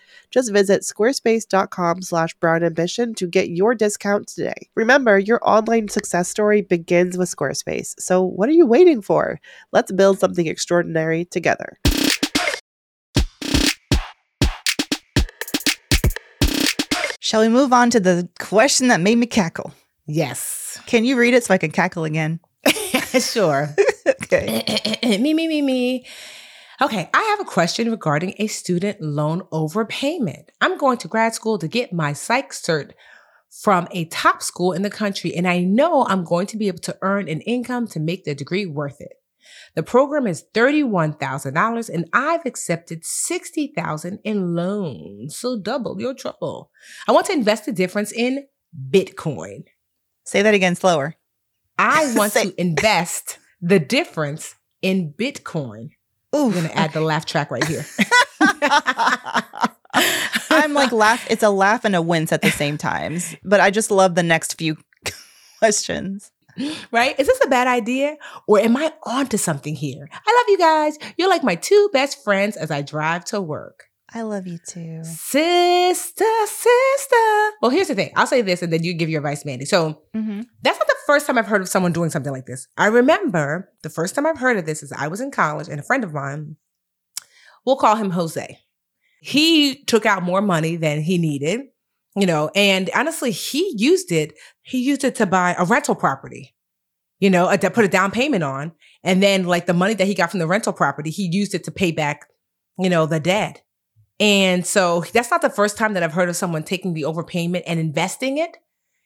Just 0.29 0.51
visit 0.51 0.81
squarespace.com 0.81 2.01
slash 2.01 2.33
brown 2.35 2.63
ambition 2.63 3.13
to 3.15 3.27
get 3.27 3.49
your 3.49 3.75
discount 3.75 4.27
today. 4.27 4.69
Remember, 4.75 5.19
your 5.19 5.39
online 5.47 5.87
success 5.87 6.29
story 6.29 6.61
begins 6.61 7.17
with 7.17 7.29
Squarespace. 7.29 7.93
So 7.99 8.23
what 8.23 8.49
are 8.49 8.53
you 8.53 8.65
waiting 8.65 9.01
for? 9.01 9.39
Let's 9.71 9.91
build 9.91 10.19
something 10.19 10.47
extraordinary 10.47 11.25
together. 11.25 11.77
Shall 17.19 17.41
we 17.41 17.49
move 17.49 17.71
on 17.71 17.89
to 17.91 17.99
the 17.99 18.27
question 18.39 18.89
that 18.89 18.99
made 18.99 19.17
me 19.17 19.25
cackle? 19.25 19.73
Yes. 20.05 20.79
Can 20.87 21.05
you 21.05 21.17
read 21.17 21.33
it 21.33 21.45
so 21.45 21.53
I 21.53 21.57
can 21.57 21.71
cackle 21.71 22.03
again? 22.03 22.41
sure. 23.19 23.73
okay. 24.07 24.63
me, 25.19 25.33
me, 25.33 25.47
me, 25.47 25.61
me. 25.61 26.05
Okay, 26.81 27.11
I 27.13 27.21
have 27.21 27.39
a 27.39 27.49
question 27.49 27.91
regarding 27.91 28.33
a 28.39 28.47
student 28.47 28.99
loan 28.99 29.41
overpayment. 29.51 30.45
I'm 30.61 30.79
going 30.79 30.97
to 30.97 31.07
grad 31.07 31.35
school 31.35 31.59
to 31.59 31.67
get 31.67 31.93
my 31.93 32.11
psych 32.11 32.49
cert 32.49 32.93
from 33.51 33.87
a 33.91 34.05
top 34.05 34.41
school 34.41 34.71
in 34.71 34.81
the 34.81 34.89
country, 34.89 35.35
and 35.35 35.47
I 35.47 35.59
know 35.59 36.05
I'm 36.07 36.23
going 36.23 36.47
to 36.47 36.57
be 36.57 36.67
able 36.67 36.79
to 36.79 36.97
earn 37.03 37.29
an 37.29 37.41
income 37.41 37.85
to 37.89 37.99
make 37.99 38.23
the 38.23 38.33
degree 38.33 38.65
worth 38.65 38.99
it. 38.99 39.13
The 39.75 39.83
program 39.83 40.25
is 40.25 40.43
$31,000 40.55 41.89
and 41.89 42.09
I've 42.13 42.45
accepted 42.47 43.05
60,000 43.05 44.19
in 44.23 44.55
loans. 44.55 45.35
So 45.35 45.59
double 45.59 45.99
your 46.01 46.15
trouble. 46.15 46.71
I 47.07 47.11
want 47.11 47.27
to 47.27 47.33
invest 47.33 47.65
the 47.65 47.71
difference 47.71 48.11
in 48.11 48.47
Bitcoin. 48.89 49.65
Say 50.25 50.41
that 50.41 50.53
again 50.53 50.75
slower. 50.75 51.15
I 51.77 52.13
want 52.17 52.33
to 52.33 52.59
invest 52.59 53.37
the 53.61 53.79
difference 53.79 54.55
in 54.81 55.13
Bitcoin. 55.13 55.91
Ooh, 56.35 56.45
I'm 56.45 56.51
gonna 56.51 56.69
add 56.73 56.93
the 56.93 57.01
laugh 57.01 57.25
track 57.25 57.51
right 57.51 57.63
here. 57.65 57.85
I'm 60.49 60.73
like 60.73 60.91
laugh. 60.91 61.25
It's 61.29 61.43
a 61.43 61.49
laugh 61.49 61.85
and 61.85 61.95
a 61.95 62.01
wince 62.01 62.31
at 62.31 62.41
the 62.41 62.51
same 62.51 62.77
times. 62.77 63.35
But 63.43 63.59
I 63.59 63.71
just 63.71 63.91
love 63.91 64.15
the 64.15 64.23
next 64.23 64.57
few 64.57 64.77
questions. 65.59 66.31
Right? 66.91 67.17
Is 67.19 67.27
this 67.27 67.39
a 67.43 67.47
bad 67.47 67.67
idea? 67.67 68.17
Or 68.47 68.59
am 68.59 68.75
I 68.77 68.93
onto 69.03 69.37
something 69.37 69.75
here? 69.75 70.07
I 70.11 70.37
love 70.39 70.49
you 70.49 70.57
guys. 70.57 70.97
You're 71.17 71.29
like 71.29 71.43
my 71.43 71.55
two 71.55 71.89
best 71.93 72.23
friends 72.23 72.57
as 72.57 72.71
I 72.71 72.81
drive 72.81 73.25
to 73.25 73.41
work. 73.41 73.85
I 74.13 74.23
love 74.23 74.45
you 74.45 74.57
too. 74.57 75.03
Sister, 75.03 76.25
sister. 76.45 77.51
Well, 77.61 77.71
here's 77.71 77.87
the 77.87 77.95
thing. 77.95 78.11
I'll 78.17 78.27
say 78.27 78.41
this 78.41 78.61
and 78.61 78.71
then 78.71 78.83
you 78.83 78.93
give 78.93 79.09
your 79.09 79.19
advice, 79.19 79.45
Mandi. 79.45 79.65
So 79.65 80.01
mm-hmm. 80.13 80.41
that's 80.61 80.77
not 80.77 80.87
the 80.87 80.95
first 81.07 81.27
time 81.27 81.37
I've 81.37 81.47
heard 81.47 81.61
of 81.61 81.69
someone 81.69 81.93
doing 81.93 82.09
something 82.09 82.31
like 82.31 82.45
this. 82.45 82.67
I 82.77 82.87
remember 82.87 83.71
the 83.83 83.89
first 83.89 84.13
time 84.13 84.25
I've 84.25 84.37
heard 84.37 84.57
of 84.57 84.65
this 84.65 84.83
is 84.83 84.91
I 84.91 85.07
was 85.07 85.21
in 85.21 85.31
college 85.31 85.69
and 85.69 85.79
a 85.79 85.83
friend 85.83 86.03
of 86.03 86.13
mine, 86.13 86.57
we'll 87.65 87.77
call 87.77 87.95
him 87.95 88.09
Jose. 88.09 88.59
He 89.21 89.83
took 89.85 90.05
out 90.05 90.23
more 90.23 90.41
money 90.41 90.75
than 90.75 91.01
he 91.01 91.17
needed, 91.17 91.61
you 92.15 92.25
know, 92.25 92.49
and 92.53 92.89
honestly, 92.93 93.31
he 93.31 93.73
used 93.77 94.11
it. 94.11 94.33
He 94.63 94.79
used 94.79 95.05
it 95.05 95.15
to 95.15 95.25
buy 95.25 95.55
a 95.57 95.63
rental 95.63 95.95
property, 95.95 96.53
you 97.19 97.29
know, 97.29 97.55
to 97.55 97.69
put 97.69 97.85
a 97.85 97.87
down 97.87 98.11
payment 98.11 98.43
on. 98.43 98.73
And 99.03 99.23
then 99.23 99.45
like 99.45 99.67
the 99.67 99.73
money 99.73 99.93
that 99.93 100.07
he 100.07 100.15
got 100.15 100.31
from 100.31 100.41
the 100.41 100.47
rental 100.47 100.73
property, 100.73 101.11
he 101.11 101.29
used 101.31 101.53
it 101.53 101.63
to 101.63 101.71
pay 101.71 101.91
back, 101.91 102.25
you 102.77 102.89
know, 102.89 103.05
the 103.05 103.19
debt. 103.21 103.61
And 104.21 104.67
so 104.67 105.03
that's 105.13 105.31
not 105.31 105.41
the 105.41 105.49
first 105.49 105.77
time 105.77 105.95
that 105.95 106.03
I've 106.03 106.13
heard 106.13 106.29
of 106.29 106.35
someone 106.35 106.61
taking 106.61 106.93
the 106.93 107.01
overpayment 107.01 107.63
and 107.65 107.79
investing 107.79 108.37
it. 108.37 108.55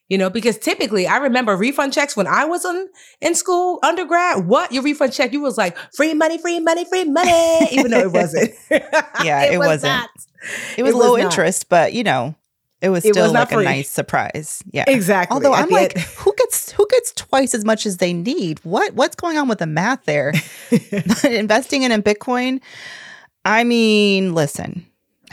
You 0.09 0.19
know, 0.19 0.29
because 0.29 0.59
typically 0.59 1.07
I 1.07 1.17
remember 1.17 1.55
refund 1.55 1.93
checks 1.93 2.15
when 2.15 2.27
I 2.27 2.45
was 2.45 2.63
in, 2.63 2.89
in 3.21 3.33
school, 3.33 3.79
undergrad. 3.81 4.45
What 4.45 4.71
your 4.71 4.83
refund 4.83 5.13
check? 5.13 5.33
You 5.33 5.41
was 5.41 5.57
like 5.57 5.75
free 5.95 6.13
money, 6.13 6.37
free 6.37 6.59
money, 6.59 6.85
free 6.85 7.05
money, 7.05 7.67
even 7.71 7.89
though 7.89 8.01
it 8.01 8.11
wasn't. 8.11 8.53
yeah, 8.69 9.43
it, 9.45 9.53
it 9.53 9.57
was 9.57 9.67
wasn't. 9.67 9.93
Not. 9.93 10.09
It 10.77 10.83
was 10.83 10.93
it 10.93 10.97
low 10.97 11.13
was 11.13 11.23
interest, 11.23 11.69
but 11.69 11.93
you 11.93 12.03
know, 12.03 12.35
it 12.81 12.89
was 12.89 13.03
still 13.03 13.17
it 13.17 13.21
was 13.21 13.31
like 13.31 13.49
free. 13.49 13.65
a 13.65 13.67
nice 13.67 13.89
surprise. 13.89 14.61
Yeah, 14.69 14.83
exactly. 14.85 15.33
Although 15.33 15.53
I'm 15.53 15.69
like, 15.69 15.97
who 15.97 16.35
gets 16.37 16.71
who 16.71 16.85
gets 16.91 17.11
twice 17.13 17.55
as 17.55 17.65
much 17.65 17.87
as 17.87 17.97
they 17.97 18.13
need? 18.13 18.59
What 18.63 18.93
what's 18.93 19.15
going 19.15 19.39
on 19.39 19.47
with 19.47 19.57
the 19.57 19.65
math 19.65 20.05
there? 20.05 20.33
Investing 21.23 21.81
in 21.81 21.91
in 21.91 22.03
Bitcoin. 22.03 22.61
I 23.43 23.63
mean, 23.63 24.35
listen, 24.35 24.85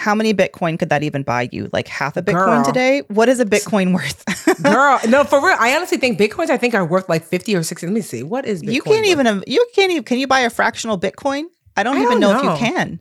how 0.02 0.16
many 0.16 0.34
Bitcoin 0.34 0.78
could 0.80 0.88
that 0.88 1.04
even 1.04 1.22
buy 1.22 1.48
you? 1.52 1.70
Like 1.72 1.86
half 1.86 2.16
a 2.16 2.22
Bitcoin 2.22 2.56
Girl. 2.56 2.64
today? 2.64 3.02
What 3.06 3.28
is 3.28 3.38
a 3.38 3.44
Bitcoin 3.44 3.94
worth? 3.94 4.24
Girl, 4.62 4.98
no, 5.08 5.22
for 5.22 5.38
real. 5.44 5.56
I 5.60 5.76
honestly 5.76 5.96
think 5.96 6.18
Bitcoins. 6.18 6.50
I 6.50 6.56
think 6.56 6.74
are 6.74 6.84
worth 6.84 7.08
like 7.08 7.22
fifty 7.22 7.54
or 7.54 7.62
sixty. 7.62 7.86
Let 7.86 7.92
me 7.92 8.00
see. 8.00 8.24
What 8.24 8.44
is 8.44 8.62
Bitcoin 8.64 8.72
you 8.72 8.82
can't 8.82 9.06
worth? 9.06 9.26
even 9.26 9.44
you 9.46 9.64
can't 9.74 9.92
even 9.92 10.02
can 10.02 10.18
you 10.18 10.26
buy 10.26 10.40
a 10.40 10.50
fractional 10.50 10.98
Bitcoin? 10.98 11.44
I 11.76 11.84
don't 11.84 11.96
I 11.96 12.00
even 12.00 12.18
don't 12.18 12.20
know, 12.20 12.42
know 12.42 12.54
if 12.54 12.60
you 12.60 12.66
can. 12.66 13.00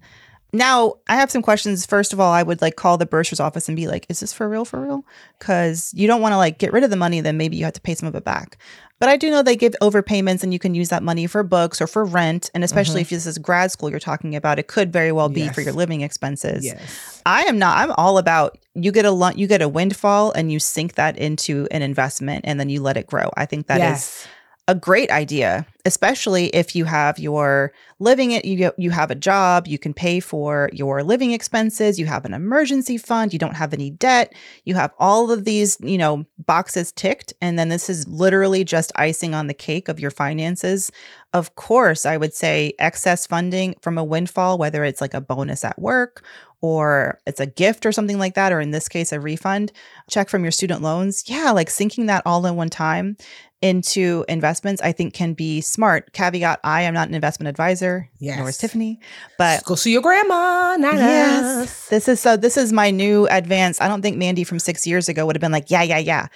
Now, 0.53 0.95
I 1.07 1.15
have 1.15 1.31
some 1.31 1.41
questions. 1.41 1.85
First 1.85 2.13
of 2.13 2.19
all, 2.19 2.31
I 2.31 2.43
would 2.43 2.61
like 2.61 2.75
call 2.75 2.97
the 2.97 3.05
bursar's 3.05 3.39
office 3.39 3.67
and 3.69 3.75
be 3.75 3.87
like, 3.87 4.05
is 4.09 4.19
this 4.19 4.33
for 4.33 4.47
real, 4.47 4.65
for 4.65 4.81
real? 4.81 5.05
Because 5.39 5.93
you 5.95 6.07
don't 6.07 6.21
want 6.21 6.33
to 6.33 6.37
like 6.37 6.57
get 6.59 6.71
rid 6.73 6.83
of 6.83 6.89
the 6.89 6.97
money, 6.97 7.21
then 7.21 7.37
maybe 7.37 7.55
you 7.57 7.63
have 7.63 7.73
to 7.73 7.81
pay 7.81 7.95
some 7.95 8.07
of 8.07 8.15
it 8.15 8.23
back. 8.25 8.57
But 9.01 9.09
I 9.09 9.17
do 9.17 9.31
know 9.31 9.41
they 9.41 9.55
give 9.55 9.73
overpayments 9.81 10.43
and 10.43 10.53
you 10.53 10.59
can 10.59 10.75
use 10.75 10.89
that 10.89 11.01
money 11.01 11.25
for 11.25 11.41
books 11.41 11.81
or 11.81 11.87
for 11.87 12.05
rent. 12.05 12.51
And 12.53 12.63
especially 12.63 13.01
mm-hmm. 13.01 13.15
if 13.15 13.23
this 13.23 13.25
is 13.25 13.39
grad 13.39 13.71
school 13.71 13.89
you're 13.89 13.99
talking 13.99 14.35
about, 14.35 14.59
it 14.59 14.67
could 14.67 14.93
very 14.93 15.11
well 15.11 15.27
be 15.27 15.41
yes. 15.41 15.55
for 15.55 15.61
your 15.61 15.73
living 15.73 16.01
expenses. 16.01 16.63
Yes. 16.63 17.21
I 17.25 17.41
am 17.45 17.57
not, 17.57 17.79
I'm 17.79 17.91
all 17.97 18.19
about 18.19 18.59
you 18.75 18.91
get 18.91 19.05
a 19.05 19.33
you 19.35 19.47
get 19.47 19.63
a 19.63 19.67
windfall 19.67 20.31
and 20.33 20.51
you 20.51 20.59
sink 20.59 20.93
that 20.95 21.17
into 21.17 21.67
an 21.71 21.81
investment 21.81 22.45
and 22.47 22.59
then 22.59 22.69
you 22.69 22.79
let 22.79 22.95
it 22.95 23.07
grow. 23.07 23.31
I 23.35 23.47
think 23.47 23.65
that 23.67 23.79
yes. 23.79 24.05
is 24.05 24.27
a 24.71 24.75
great 24.75 25.11
idea, 25.11 25.65
especially 25.83 26.45
if 26.55 26.77
you 26.77 26.85
have 26.85 27.19
your 27.19 27.73
living 27.99 28.31
it 28.31 28.45
you 28.45 28.71
you 28.77 28.89
have 28.89 29.11
a 29.11 29.15
job, 29.15 29.67
you 29.67 29.77
can 29.77 29.93
pay 29.93 30.21
for 30.21 30.69
your 30.71 31.03
living 31.03 31.33
expenses, 31.33 31.99
you 31.99 32.05
have 32.05 32.23
an 32.23 32.33
emergency 32.33 32.97
fund, 32.97 33.33
you 33.33 33.37
don't 33.37 33.57
have 33.57 33.73
any 33.73 33.89
debt, 33.89 34.33
you 34.63 34.73
have 34.75 34.93
all 34.97 35.29
of 35.29 35.43
these, 35.43 35.77
you 35.81 35.97
know, 35.97 36.25
boxes 36.45 36.93
ticked 36.93 37.33
and 37.41 37.59
then 37.59 37.67
this 37.67 37.89
is 37.89 38.07
literally 38.07 38.63
just 38.63 38.93
icing 38.95 39.35
on 39.35 39.47
the 39.47 39.53
cake 39.53 39.89
of 39.89 39.99
your 39.99 40.09
finances. 40.09 40.89
Of 41.33 41.55
course, 41.55 42.05
I 42.05 42.17
would 42.17 42.33
say 42.33 42.73
excess 42.77 43.25
funding 43.25 43.75
from 43.81 43.97
a 43.97 44.03
windfall 44.03 44.57
whether 44.57 44.83
it's 44.83 44.99
like 45.01 45.13
a 45.13 45.21
bonus 45.21 45.63
at 45.63 45.79
work 45.79 46.25
or 46.59 47.19
it's 47.25 47.39
a 47.39 47.45
gift 47.47 47.85
or 47.87 47.91
something 47.91 48.19
like 48.19 48.35
that, 48.35 48.51
or 48.51 48.61
in 48.61 48.69
this 48.71 48.87
case, 48.87 49.11
a 49.11 49.19
refund 49.19 49.71
check 50.09 50.29
from 50.29 50.43
your 50.43 50.51
student 50.51 50.81
loans. 50.83 51.23
Yeah, 51.25 51.49
like 51.51 51.69
sinking 51.71 52.05
that 52.05 52.21
all 52.25 52.45
in 52.45 52.55
one 52.55 52.69
time 52.69 53.17
into 53.63 54.25
investments, 54.27 54.81
I 54.81 54.91
think 54.91 55.13
can 55.13 55.33
be 55.33 55.61
smart. 55.61 56.13
Caveat 56.13 56.59
I 56.63 56.81
am 56.83 56.93
not 56.93 57.07
an 57.07 57.13
investment 57.15 57.47
advisor, 57.47 58.09
Yes. 58.19 58.37
nor 58.39 58.49
is 58.49 58.57
Tiffany. 58.57 58.99
But 59.37 59.63
Go 59.65 59.75
see 59.75 59.91
your 59.91 60.01
grandma. 60.01 60.75
Nice. 60.77 60.99
yes, 60.99 61.89
this 61.89 62.07
is 62.07 62.19
so 62.19 62.37
this 62.37 62.57
is 62.57 62.71
my 62.73 62.91
new 62.91 63.27
advance. 63.27 63.79
I 63.81 63.87
don't 63.87 64.01
think 64.03 64.17
Mandi 64.17 64.43
from 64.43 64.59
six 64.59 64.85
years 64.85 65.09
ago 65.09 65.25
would 65.25 65.35
have 65.35 65.41
been 65.41 65.51
like, 65.51 65.71
yeah, 65.71 65.83
yeah, 65.83 65.97
yeah. 65.99 66.27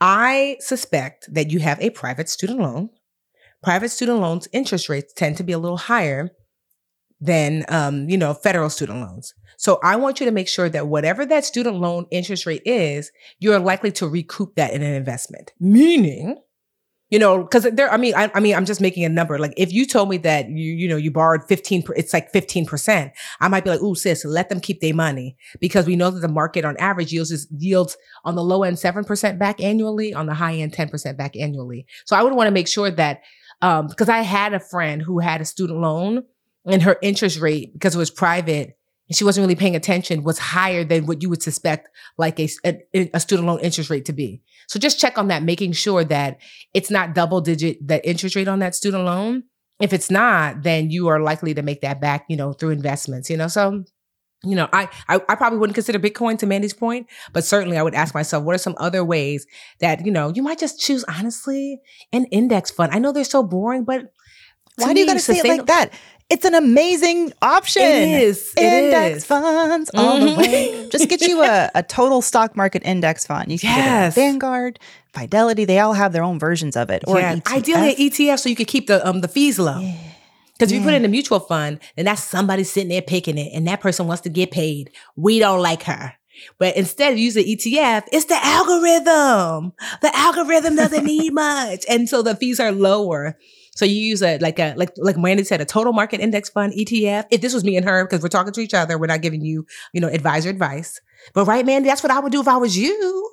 I 0.00 0.56
suspect 0.60 1.32
that 1.32 1.50
you 1.50 1.60
have 1.60 1.80
a 1.80 1.90
private 1.90 2.28
student 2.28 2.60
loan. 2.60 2.90
Private 3.62 3.88
student 3.88 4.20
loans 4.20 4.46
interest 4.52 4.88
rates 4.88 5.12
tend 5.14 5.36
to 5.38 5.44
be 5.44 5.52
a 5.52 5.58
little 5.58 5.78
higher 5.78 6.30
than 7.20 7.64
um, 7.68 8.08
you 8.08 8.18
know, 8.18 8.34
federal 8.34 8.68
student 8.68 9.00
loans. 9.00 9.32
So 9.56 9.78
I 9.82 9.96
want 9.96 10.20
you 10.20 10.26
to 10.26 10.32
make 10.32 10.48
sure 10.48 10.68
that 10.68 10.88
whatever 10.88 11.24
that 11.24 11.44
student 11.44 11.76
loan 11.76 12.06
interest 12.10 12.44
rate 12.44 12.62
is, 12.66 13.10
you're 13.38 13.58
likely 13.58 13.92
to 13.92 14.08
recoup 14.08 14.56
that 14.56 14.72
in 14.72 14.82
an 14.82 14.92
investment. 14.94 15.52
Meaning, 15.60 16.36
you 17.10 17.18
know, 17.18 17.42
because 17.42 17.64
there, 17.64 17.92
I 17.92 17.96
mean, 17.96 18.14
I, 18.14 18.30
I 18.34 18.40
mean, 18.40 18.54
I'm 18.54 18.64
just 18.64 18.80
making 18.80 19.04
a 19.04 19.08
number. 19.08 19.38
Like 19.38 19.52
if 19.56 19.72
you 19.72 19.86
told 19.86 20.08
me 20.08 20.16
that 20.18 20.48
you, 20.48 20.72
you 20.72 20.88
know, 20.88 20.96
you 20.96 21.10
borrowed 21.10 21.44
15, 21.44 21.84
it's 21.96 22.12
like 22.12 22.32
15%, 22.32 23.12
I 23.40 23.48
might 23.48 23.64
be 23.64 23.70
like, 23.70 23.82
ooh, 23.82 23.94
sis, 23.94 24.24
let 24.24 24.48
them 24.48 24.60
keep 24.60 24.80
their 24.80 24.94
money 24.94 25.36
because 25.60 25.86
we 25.86 25.96
know 25.96 26.10
that 26.10 26.20
the 26.20 26.28
market 26.28 26.64
on 26.64 26.76
average 26.78 27.12
yields 27.12 27.30
is, 27.30 27.46
yields 27.56 27.96
on 28.24 28.34
the 28.34 28.42
low 28.42 28.62
end 28.62 28.78
7% 28.78 29.38
back 29.38 29.62
annually, 29.62 30.14
on 30.14 30.26
the 30.26 30.34
high 30.34 30.54
end 30.54 30.72
10% 30.72 31.16
back 31.16 31.36
annually. 31.36 31.86
So 32.06 32.16
I 32.16 32.22
would 32.22 32.34
want 32.34 32.48
to 32.48 32.52
make 32.52 32.68
sure 32.68 32.90
that, 32.90 33.20
um, 33.60 33.86
because 33.86 34.08
I 34.08 34.22
had 34.22 34.54
a 34.54 34.60
friend 34.60 35.02
who 35.02 35.18
had 35.18 35.40
a 35.40 35.44
student 35.44 35.80
loan 35.80 36.24
and 36.66 36.82
her 36.82 36.96
interest 37.02 37.38
rate, 37.38 37.72
because 37.74 37.94
it 37.94 37.98
was 37.98 38.10
private, 38.10 38.76
and 39.08 39.16
she 39.16 39.24
wasn't 39.24 39.44
really 39.44 39.54
paying 39.54 39.76
attention, 39.76 40.22
was 40.22 40.38
higher 40.38 40.84
than 40.84 41.06
what 41.06 41.22
you 41.22 41.28
would 41.28 41.42
suspect 41.42 41.88
like 42.16 42.40
a, 42.40 42.48
a, 42.64 43.10
a 43.12 43.20
student 43.20 43.46
loan 43.46 43.60
interest 43.60 43.90
rate 43.90 44.06
to 44.06 44.12
be. 44.12 44.42
So 44.68 44.78
just 44.78 44.98
check 44.98 45.18
on 45.18 45.28
that, 45.28 45.42
making 45.42 45.72
sure 45.72 46.04
that 46.04 46.38
it's 46.72 46.90
not 46.90 47.14
double 47.14 47.40
digit 47.40 47.86
that 47.86 48.04
interest 48.04 48.34
rate 48.34 48.48
on 48.48 48.60
that 48.60 48.74
student 48.74 49.04
loan. 49.04 49.44
If 49.80 49.92
it's 49.92 50.10
not, 50.10 50.62
then 50.62 50.90
you 50.90 51.08
are 51.08 51.20
likely 51.20 51.52
to 51.54 51.62
make 51.62 51.80
that 51.82 52.00
back, 52.00 52.24
you 52.28 52.36
know, 52.36 52.52
through 52.52 52.70
investments, 52.70 53.28
you 53.28 53.36
know. 53.36 53.48
So, 53.48 53.84
you 54.42 54.54
know, 54.54 54.68
I, 54.72 54.88
I 55.08 55.20
I 55.28 55.34
probably 55.34 55.58
wouldn't 55.58 55.74
consider 55.74 55.98
Bitcoin 55.98 56.38
to 56.38 56.46
Mandi's 56.46 56.72
point, 56.72 57.06
but 57.32 57.44
certainly 57.44 57.76
I 57.76 57.82
would 57.82 57.94
ask 57.94 58.14
myself, 58.14 58.44
what 58.44 58.54
are 58.54 58.58
some 58.58 58.76
other 58.78 59.04
ways 59.04 59.46
that, 59.80 60.06
you 60.06 60.12
know, 60.12 60.32
you 60.34 60.42
might 60.42 60.58
just 60.58 60.78
choose 60.80 61.04
honestly 61.04 61.80
an 62.12 62.26
index 62.26 62.70
fund. 62.70 62.92
I 62.94 63.00
know 63.00 63.10
they're 63.10 63.24
so 63.24 63.42
boring, 63.42 63.84
but 63.84 64.12
Why 64.76 64.92
do 64.92 65.00
you 65.00 65.06
got 65.06 65.14
to 65.14 65.20
say 65.20 65.38
it 65.38 65.46
like 65.46 65.66
that? 65.66 65.90
It's 66.30 66.44
an 66.44 66.54
amazing 66.54 67.32
option. 67.42 67.82
It 67.82 68.22
is. 68.22 68.52
It 68.56 68.62
index 68.64 69.18
is. 69.18 69.24
funds 69.24 69.90
all 69.94 70.18
the 70.18 70.26
Mhm. 70.26 70.36
way. 70.38 70.88
Just 70.90 71.08
get 71.08 71.20
you 71.22 71.42
a, 71.42 71.70
a 71.74 71.82
total 71.82 72.22
stock 72.22 72.56
market 72.56 72.82
index 72.84 73.26
fund. 73.26 73.52
You 73.52 73.58
can 73.58 73.76
Yes. 73.76 74.14
get 74.14 74.20
a 74.22 74.26
Vanguard, 74.26 74.78
Fidelity. 75.12 75.64
They 75.64 75.78
all 75.80 75.92
have 75.92 76.12
their 76.12 76.22
own 76.22 76.38
versions 76.38 76.76
of 76.76 76.88
it. 76.90 77.04
Or 77.06 77.20
yeah, 77.20 77.36
ideally 77.46 77.90
an 77.90 77.96
ETF 77.96 78.38
so 78.40 78.48
you 78.48 78.56
could 78.56 78.66
keep 78.68 78.86
the 78.86 79.06
um 79.06 79.20
the 79.20 79.28
fees 79.28 79.58
low. 79.58 79.78
Yeah. 79.80 79.92
Because 80.58 80.72
if 80.72 80.78
you 80.78 80.84
put 80.84 80.94
in 80.94 81.04
a 81.04 81.08
mutual 81.08 81.40
fund, 81.40 81.80
then 81.96 82.04
that's 82.06 82.22
somebody 82.22 82.62
sitting 82.64 82.88
there 82.88 83.02
picking 83.02 83.36
it, 83.38 83.50
and 83.52 83.66
that 83.66 83.80
person 83.80 84.06
wants 84.06 84.22
to 84.22 84.28
get 84.28 84.50
paid. 84.52 84.90
We 85.16 85.40
don't 85.40 85.60
like 85.60 85.82
her. 85.84 86.14
But 86.58 86.76
instead 86.76 87.12
of 87.12 87.18
using 87.18 87.44
ETF, 87.44 88.04
it's 88.12 88.26
the 88.26 88.38
algorithm. 88.44 89.72
The 90.00 90.10
algorithm 90.16 90.76
doesn't 90.76 91.04
need 91.04 91.32
much. 91.34 91.84
And 91.88 92.08
so 92.08 92.22
the 92.22 92.34
fees 92.36 92.60
are 92.60 92.72
lower. 92.72 93.36
So 93.74 93.84
you 93.84 93.96
use 93.96 94.22
a 94.22 94.38
like 94.38 94.58
a 94.58 94.74
like 94.76 94.92
like 94.96 95.16
Mandi 95.16 95.44
said, 95.44 95.60
a 95.60 95.64
total 95.64 95.92
market 95.92 96.20
index 96.20 96.48
fund 96.48 96.72
ETF. 96.72 97.26
If 97.30 97.40
this 97.40 97.52
was 97.52 97.64
me 97.64 97.76
and 97.76 97.84
her, 97.84 98.04
because 98.04 98.22
we're 98.22 98.28
talking 98.28 98.52
to 98.52 98.60
each 98.60 98.74
other, 98.74 98.98
we're 98.98 99.06
not 99.06 99.22
giving 99.22 99.40
you, 99.40 99.66
you 99.92 100.00
know, 100.00 100.08
advisor 100.08 100.48
advice. 100.48 101.00
But 101.32 101.46
right, 101.46 101.66
Mandi, 101.66 101.88
that's 101.88 102.02
what 102.02 102.12
I 102.12 102.20
would 102.20 102.32
do 102.32 102.40
if 102.40 102.48
I 102.48 102.56
was 102.56 102.76
you. 102.76 103.30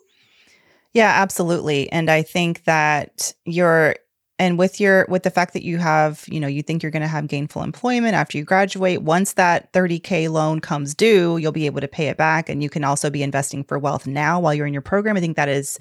Yeah, 0.94 1.12
absolutely. 1.22 1.92
And 1.92 2.10
I 2.10 2.22
think 2.22 2.64
that 2.66 3.34
you're 3.46 3.96
and 4.40 4.58
with 4.58 4.80
your 4.80 5.06
with 5.08 5.22
the 5.22 5.30
fact 5.30 5.54
that 5.54 5.64
you 5.64 5.78
have, 5.78 6.26
you 6.28 6.40
know, 6.40 6.48
you 6.48 6.64
think 6.64 6.82
you're 6.82 6.92
going 6.92 7.04
to 7.04 7.08
have 7.08 7.28
gainful 7.28 7.62
employment 7.62 8.16
after 8.16 8.40
you 8.40 8.44
graduate, 8.44 9.04
once 9.04 9.34
that 9.34 9.72
30k 9.72 10.30
loan 10.32 10.60
comes 10.60 10.96
due, 10.96 11.38
you'll 11.38 11.52
be 11.52 11.68
able 11.68 11.80
to 11.82 11.88
pay 11.88 12.08
it 12.08 12.18
back 12.18 12.50
and 12.50 12.64
you 12.64 12.70
can 12.70 12.84
also 12.84 13.12
be 13.12 13.22
investing 13.22 13.64
for 13.64 13.78
wealth 13.78 14.08
now 14.08 14.40
while 14.40 14.54
you're 14.54 14.66
in 14.66 14.74
your 14.74 14.82
program. 14.82 15.16
I 15.16 15.20
think 15.20 15.38
that 15.38 15.50
is 15.50 15.80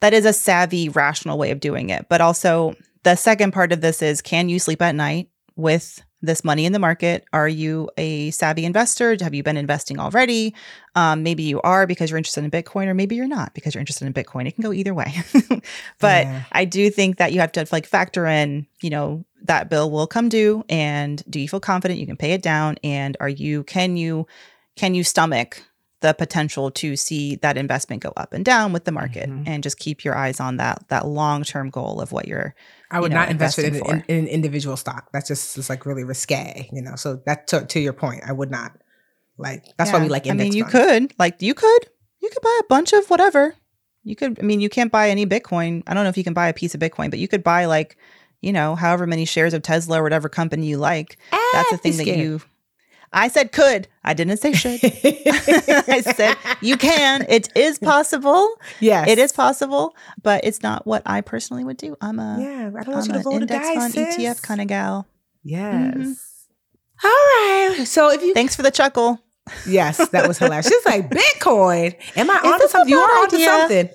that 0.00 0.14
is 0.14 0.24
a 0.24 0.32
savvy 0.32 0.88
rational 0.88 1.36
way 1.36 1.50
of 1.50 1.58
doing 1.58 1.90
it. 1.90 2.06
But 2.08 2.20
also 2.20 2.76
the 3.06 3.14
second 3.14 3.52
part 3.52 3.70
of 3.70 3.80
this 3.80 4.02
is 4.02 4.20
can 4.20 4.48
you 4.48 4.58
sleep 4.58 4.82
at 4.82 4.92
night 4.92 5.28
with 5.54 6.02
this 6.22 6.42
money 6.42 6.64
in 6.64 6.72
the 6.72 6.80
market? 6.80 7.24
Are 7.32 7.46
you 7.48 7.88
a 7.96 8.32
savvy 8.32 8.64
investor? 8.64 9.16
Have 9.20 9.32
you 9.32 9.44
been 9.44 9.56
investing 9.56 10.00
already? 10.00 10.56
Um, 10.96 11.22
maybe 11.22 11.44
you 11.44 11.60
are 11.60 11.86
because 11.86 12.10
you're 12.10 12.16
interested 12.18 12.42
in 12.42 12.50
Bitcoin, 12.50 12.88
or 12.88 12.94
maybe 12.94 13.14
you're 13.14 13.28
not 13.28 13.54
because 13.54 13.76
you're 13.76 13.80
interested 13.80 14.06
in 14.06 14.12
Bitcoin. 14.12 14.48
It 14.48 14.56
can 14.56 14.62
go 14.62 14.72
either 14.72 14.92
way. 14.92 15.14
but 16.00 16.26
Yeah. 16.26 16.42
I 16.50 16.64
do 16.64 16.90
think 16.90 17.18
that 17.18 17.32
you 17.32 17.38
have 17.38 17.52
to 17.52 17.64
like 17.70 17.86
factor 17.86 18.26
in, 18.26 18.66
you 18.82 18.90
know, 18.90 19.24
that 19.44 19.70
bill 19.70 19.88
will 19.88 20.08
come 20.08 20.28
due, 20.28 20.64
and 20.68 21.22
do 21.30 21.38
you 21.38 21.48
feel 21.48 21.60
confident 21.60 22.00
you 22.00 22.06
can 22.08 22.16
pay 22.16 22.32
it 22.32 22.42
down? 22.42 22.76
And 22.82 23.16
are 23.20 23.28
you 23.28 23.62
can 23.62 23.96
you 23.96 24.26
can 24.74 24.94
you 24.94 25.04
stomach 25.04 25.62
the 26.06 26.14
potential 26.14 26.70
to 26.70 26.94
see 26.96 27.34
that 27.36 27.56
investment 27.56 28.02
go 28.02 28.12
up 28.16 28.32
and 28.32 28.44
down 28.44 28.72
with 28.72 28.84
the 28.84 28.92
market, 28.92 29.28
Mhm. 29.28 29.42
and 29.48 29.62
just 29.62 29.78
keep 29.78 30.04
your 30.04 30.14
eyes 30.16 30.38
on 30.40 30.56
that 30.58 30.84
that 30.88 31.04
long 31.06 31.42
term 31.42 31.68
goal 31.70 32.00
of 32.00 32.12
what 32.12 32.28
you're 32.28 32.54
I 32.90 33.00
would 33.00 33.10
you 33.10 33.14
know, 33.16 33.22
not 33.22 33.30
invest 33.30 33.58
in, 33.58 33.74
in, 33.74 34.04
in 34.08 34.18
an 34.24 34.26
individual 34.28 34.76
stock. 34.76 35.08
That's 35.12 35.26
just 35.28 35.58
it's 35.58 35.68
like 35.68 35.84
really 35.84 36.04
risque, 36.04 36.68
you 36.72 36.82
know. 36.82 36.94
So 36.96 37.20
that 37.26 37.48
to, 37.48 37.66
to 37.66 37.80
your 37.80 37.92
point, 37.92 38.22
I 38.24 38.32
would 38.32 38.50
not 38.50 38.72
like. 39.38 39.64
That's 39.76 39.90
why 39.92 39.98
we 39.98 40.04
Yeah. 40.06 40.10
like 40.12 40.26
I 40.30 40.34
mean, 40.34 40.52
you 40.52 40.62
funds. 40.64 40.72
could 40.72 41.14
like 41.18 41.42
you 41.42 41.54
could 41.54 41.82
you 42.22 42.30
could 42.30 42.42
buy 42.42 42.56
a 42.60 42.66
bunch 42.68 42.92
of 42.92 43.08
whatever. 43.10 43.54
You 44.04 44.14
could. 44.14 44.38
I 44.40 44.42
mean, 44.42 44.60
you 44.60 44.68
can't 44.68 44.92
buy 44.92 45.10
any 45.10 45.26
Bitcoin. 45.26 45.82
I 45.88 45.94
don't 45.94 46.04
know 46.04 46.10
if 46.10 46.16
you 46.16 46.24
can 46.24 46.34
buy 46.34 46.48
a 46.48 46.54
piece 46.54 46.74
of 46.74 46.80
Bitcoin, 46.80 47.10
but 47.10 47.18
you 47.18 47.26
could 47.28 47.42
buy 47.42 47.64
like 47.66 47.96
you 48.40 48.52
know 48.52 48.76
however 48.76 49.06
many 49.06 49.24
shares 49.24 49.52
of 49.54 49.62
Tesla 49.62 49.98
or 50.00 50.04
whatever 50.04 50.28
company 50.28 50.66
you 50.68 50.78
like. 50.78 51.18
That's 51.52 51.70
the 51.70 51.76
Ah, 51.76 51.80
thing 51.82 51.96
that 51.96 52.06
you. 52.06 52.40
I 53.16 53.28
said 53.28 53.50
could. 53.50 53.88
I 54.04 54.12
didn't 54.14 54.36
say 54.36 54.52
should. 54.52 54.78
I 54.84 56.02
said 56.14 56.36
you 56.60 56.76
can. 56.76 57.24
It 57.28 57.48
is 57.56 57.78
possible. 57.78 58.48
yes, 58.78 59.08
It 59.08 59.18
is 59.18 59.32
possible, 59.32 59.96
but 60.22 60.44
it's 60.44 60.62
not 60.62 60.86
what 60.86 61.02
I 61.06 61.22
personally 61.22 61.64
would 61.64 61.78
do. 61.78 61.96
I'm 62.00 62.18
a 62.18 62.36
Yeah, 62.38 62.70
I 62.78 62.82
don't 62.84 62.94
want 62.94 63.06
you 63.06 63.12
to 63.14 63.18
roll 63.24 63.34
index 63.36 63.68
fund 63.70 63.92
sis. 63.92 64.16
ETF 64.16 64.42
kind 64.42 64.60
of 64.60 64.66
gal. 64.68 65.06
Yes. 65.42 65.94
Mhm. 65.96 66.14
All 67.04 67.10
right. 67.10 67.84
So 67.86 68.10
if 68.10 68.22
you 68.22 68.34
Thanks 68.34 68.54
for 68.54 68.62
the 68.62 68.70
chuckle. 68.70 69.18
yes, 69.66 69.96
that 70.10 70.26
was 70.28 70.38
hilarious. 70.38 70.68
She's 70.68 70.84
like 70.84 71.08
Bitcoin. 71.10 71.94
Am 72.16 72.30
I 72.30 72.34
onto 72.34 72.68
something? 72.68 72.90
You 72.90 72.98
are 72.98 73.18
onto 73.22 73.36
idea. 73.36 73.46
something. 73.48 73.88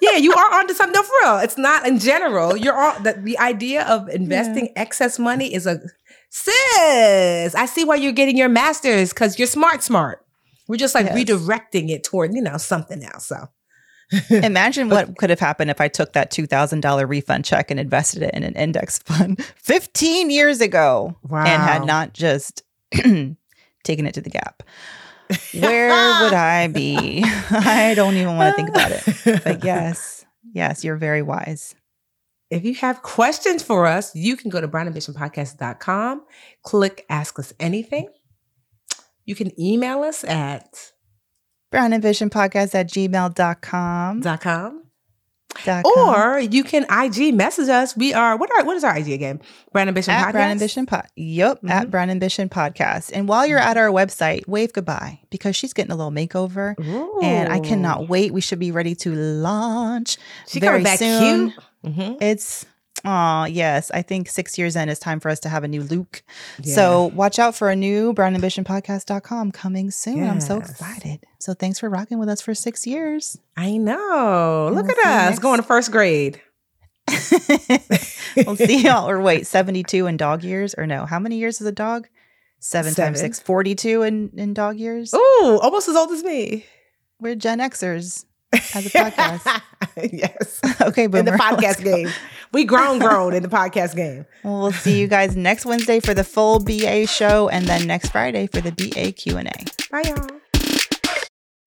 yeah, 0.00 0.16
you 0.16 0.32
are 0.32 0.54
onto 0.54 0.74
something. 0.74 0.92
No, 0.94 1.02
for 1.02 1.12
real. 1.22 1.38
It's 1.38 1.58
not 1.58 1.86
in 1.86 1.98
general. 1.98 2.56
You're 2.56 2.78
all 2.80 2.98
the, 3.00 3.14
the 3.14 3.38
idea 3.38 3.84
of 3.88 4.08
investing 4.08 4.70
excess 4.76 5.18
money 5.18 5.52
is 5.54 5.66
a 5.66 5.80
sis. 6.32 7.54
I 7.54 7.66
see 7.66 7.84
why 7.84 7.96
you're 7.96 8.12
getting 8.12 8.36
your 8.36 8.48
master's 8.48 9.10
because 9.12 9.38
you're 9.38 9.46
smart, 9.48 9.82
smart. 9.82 10.24
We're 10.66 10.76
just 10.76 10.94
like 10.94 11.06
Yes. 11.06 11.16
redirecting 11.16 11.90
it 11.90 12.04
toward, 12.04 12.34
you 12.34 12.40
know, 12.40 12.56
something 12.56 13.04
else. 13.04 13.26
So 13.26 13.48
Imagine 14.30 14.88
what 14.88 15.16
could 15.18 15.30
have 15.30 15.40
happened 15.40 15.70
if 15.70 15.80
I 15.80 15.88
took 15.88 16.12
that 16.12 16.30
$2,000 16.30 17.08
refund 17.08 17.44
check 17.44 17.70
and 17.70 17.78
invested 17.80 18.22
it 18.22 18.34
in 18.34 18.42
an 18.42 18.54
index 18.54 18.98
fund 19.06 19.42
15 19.56 20.30
years 20.30 20.60
ago 20.60 21.16
and 21.30 21.62
had 21.62 21.84
not 21.84 22.12
just 22.14 22.62
taken 22.92 23.36
it 24.06 24.14
to 24.14 24.20
the 24.20 24.30
Gap. 24.30 24.62
Where 25.58 26.22
would 26.22 26.32
I 26.34 26.66
be? 26.68 27.22
I 27.50 27.94
don't 27.94 28.16
even 28.16 28.36
want 28.36 28.54
to 28.54 28.62
think 28.62 28.68
about 28.68 28.90
it. 28.92 29.42
But 29.44 29.64
yes, 29.64 30.26
yes, 30.52 30.84
you're 30.84 30.96
very 30.96 31.22
wise. 31.22 31.74
If 32.52 32.64
you 32.66 32.74
have 32.74 33.00
questions 33.00 33.62
for 33.62 33.86
us, 33.86 34.14
you 34.14 34.36
can 34.36 34.50
go 34.50 34.60
to 34.60 34.68
brownambitionpodcast.com, 34.68 36.22
click 36.62 37.06
Ask 37.08 37.38
Us 37.38 37.54
Anything. 37.58 38.10
You 39.24 39.34
can 39.34 39.58
email 39.58 40.02
us 40.02 40.22
at 40.22 40.92
brownambitionpodcast 41.72 42.74
at 42.74 42.90
gmail.com. 42.90 44.20
dot 44.20 44.40
.com. 44.42 44.84
Or 45.84 46.40
you 46.40 46.64
can 46.64 46.84
IG 46.90 47.34
message 47.34 47.68
us. 47.68 47.96
We 47.96 48.12
are 48.14 48.36
what 48.36 48.50
are 48.56 48.64
what 48.64 48.76
is 48.76 48.84
our 48.84 48.96
IG 48.96 49.08
again? 49.12 49.40
Brown 49.72 49.88
Ambition 49.88 50.12
at 50.12 50.26
Podcast. 50.28 50.32
Brown 50.32 50.50
Ambition 50.50 50.86
Pod. 50.86 51.06
Yep, 51.16 51.58
at 51.68 51.86
Mhm. 51.86 51.90
Brown 51.90 52.10
Ambition 52.10 52.48
Podcast. 52.48 53.10
And 53.14 53.28
while 53.28 53.46
you're 53.46 53.58
at 53.58 53.76
our 53.76 53.88
website, 53.88 54.46
wave 54.48 54.72
goodbye 54.72 55.20
because 55.30 55.54
she's 55.56 55.72
getting 55.72 55.92
a 55.92 55.96
little 55.96 56.10
makeover. 56.12 56.74
And 57.22 57.52
I 57.52 57.60
cannot 57.60 58.08
wait. 58.08 58.32
We 58.32 58.40
should 58.40 58.58
be 58.58 58.70
ready 58.70 58.94
to 58.96 59.14
launch 59.14 60.16
She 60.48 60.58
very 60.60 60.82
coming 60.82 60.84
back 60.84 60.98
soon. 60.98 61.50
cute. 61.82 61.94
Mhm. 61.96 62.22
It's 62.22 62.64
oh 63.04 63.44
yes, 63.44 63.90
I 63.92 64.02
think 64.02 64.28
six 64.28 64.58
years 64.58 64.76
in, 64.76 64.88
it's 64.88 65.00
time 65.00 65.20
for 65.20 65.28
us 65.30 65.40
to 65.40 65.48
have 65.48 65.64
a 65.64 65.68
new 65.68 65.82
Luke. 65.82 66.22
Yeah. 66.62 66.74
So 66.74 67.04
watch 67.14 67.38
out 67.38 67.54
for 67.54 67.70
a 67.70 67.76
new 67.76 68.12
brownambitionpodcast.com 68.14 69.52
coming 69.52 69.90
soon. 69.90 70.28
I'm 70.28 70.40
so 70.40 70.58
excited. 70.58 71.24
So 71.38 71.54
thanks 71.54 71.78
for 71.78 71.88
rocking 71.88 72.18
with 72.18 72.28
us 72.28 72.40
for 72.40 72.54
six 72.54 72.86
years. 72.86 73.38
I 73.56 73.76
know. 73.76 74.66
And 74.68 74.76
Look 74.76 74.86
we'll 74.86 75.06
at 75.06 75.32
us 75.32 75.38
going 75.38 75.58
to 75.60 75.66
first 75.66 75.90
grade. 75.90 76.40
we'll 78.46 78.56
see 78.56 78.82
y'all. 78.84 79.08
Or 79.08 79.20
wait, 79.20 79.46
72 79.46 80.06
in 80.06 80.16
dog 80.16 80.44
years? 80.44 80.74
Or 80.74 80.86
no, 80.86 81.06
how 81.06 81.18
many 81.18 81.36
years 81.38 81.60
is 81.60 81.66
a 81.66 81.72
dog? 81.72 82.08
Seven, 82.60 82.94
times 82.94 83.18
Seven. 83.18 83.32
six, 83.34 83.40
42 83.40 84.02
in, 84.02 84.30
in 84.36 84.54
dog 84.54 84.76
years? 84.78 85.12
Ooh, 85.12 85.58
almost 85.60 85.88
as 85.88 85.96
old 85.96 86.12
as 86.12 86.22
me. 86.22 86.64
We're 87.18 87.34
Gen 87.34 87.58
Xers 87.58 88.24
as 88.52 88.86
a 88.86 88.90
podcast. 88.90 89.60
yes. 90.12 90.60
okay, 90.80 91.04
In 91.04 91.10
the 91.10 91.32
podcast 91.32 91.82
game. 91.82 92.08
We 92.52 92.64
grown 92.64 92.98
grown 92.98 93.32
in 93.32 93.42
the 93.42 93.48
podcast 93.48 93.96
game. 93.96 94.26
Well, 94.44 94.60
we'll 94.62 94.72
see 94.72 95.00
you 95.00 95.06
guys 95.06 95.36
next 95.36 95.64
Wednesday 95.64 96.00
for 96.00 96.14
the 96.14 96.24
full 96.24 96.58
BA 96.58 97.06
show 97.06 97.48
and 97.48 97.66
then 97.66 97.86
next 97.86 98.10
Friday 98.10 98.46
for 98.46 98.60
the 98.60 98.72
BA 98.72 99.12
Q&A. 99.12 99.42
Bye 99.90 100.02
y'all. 100.08 100.41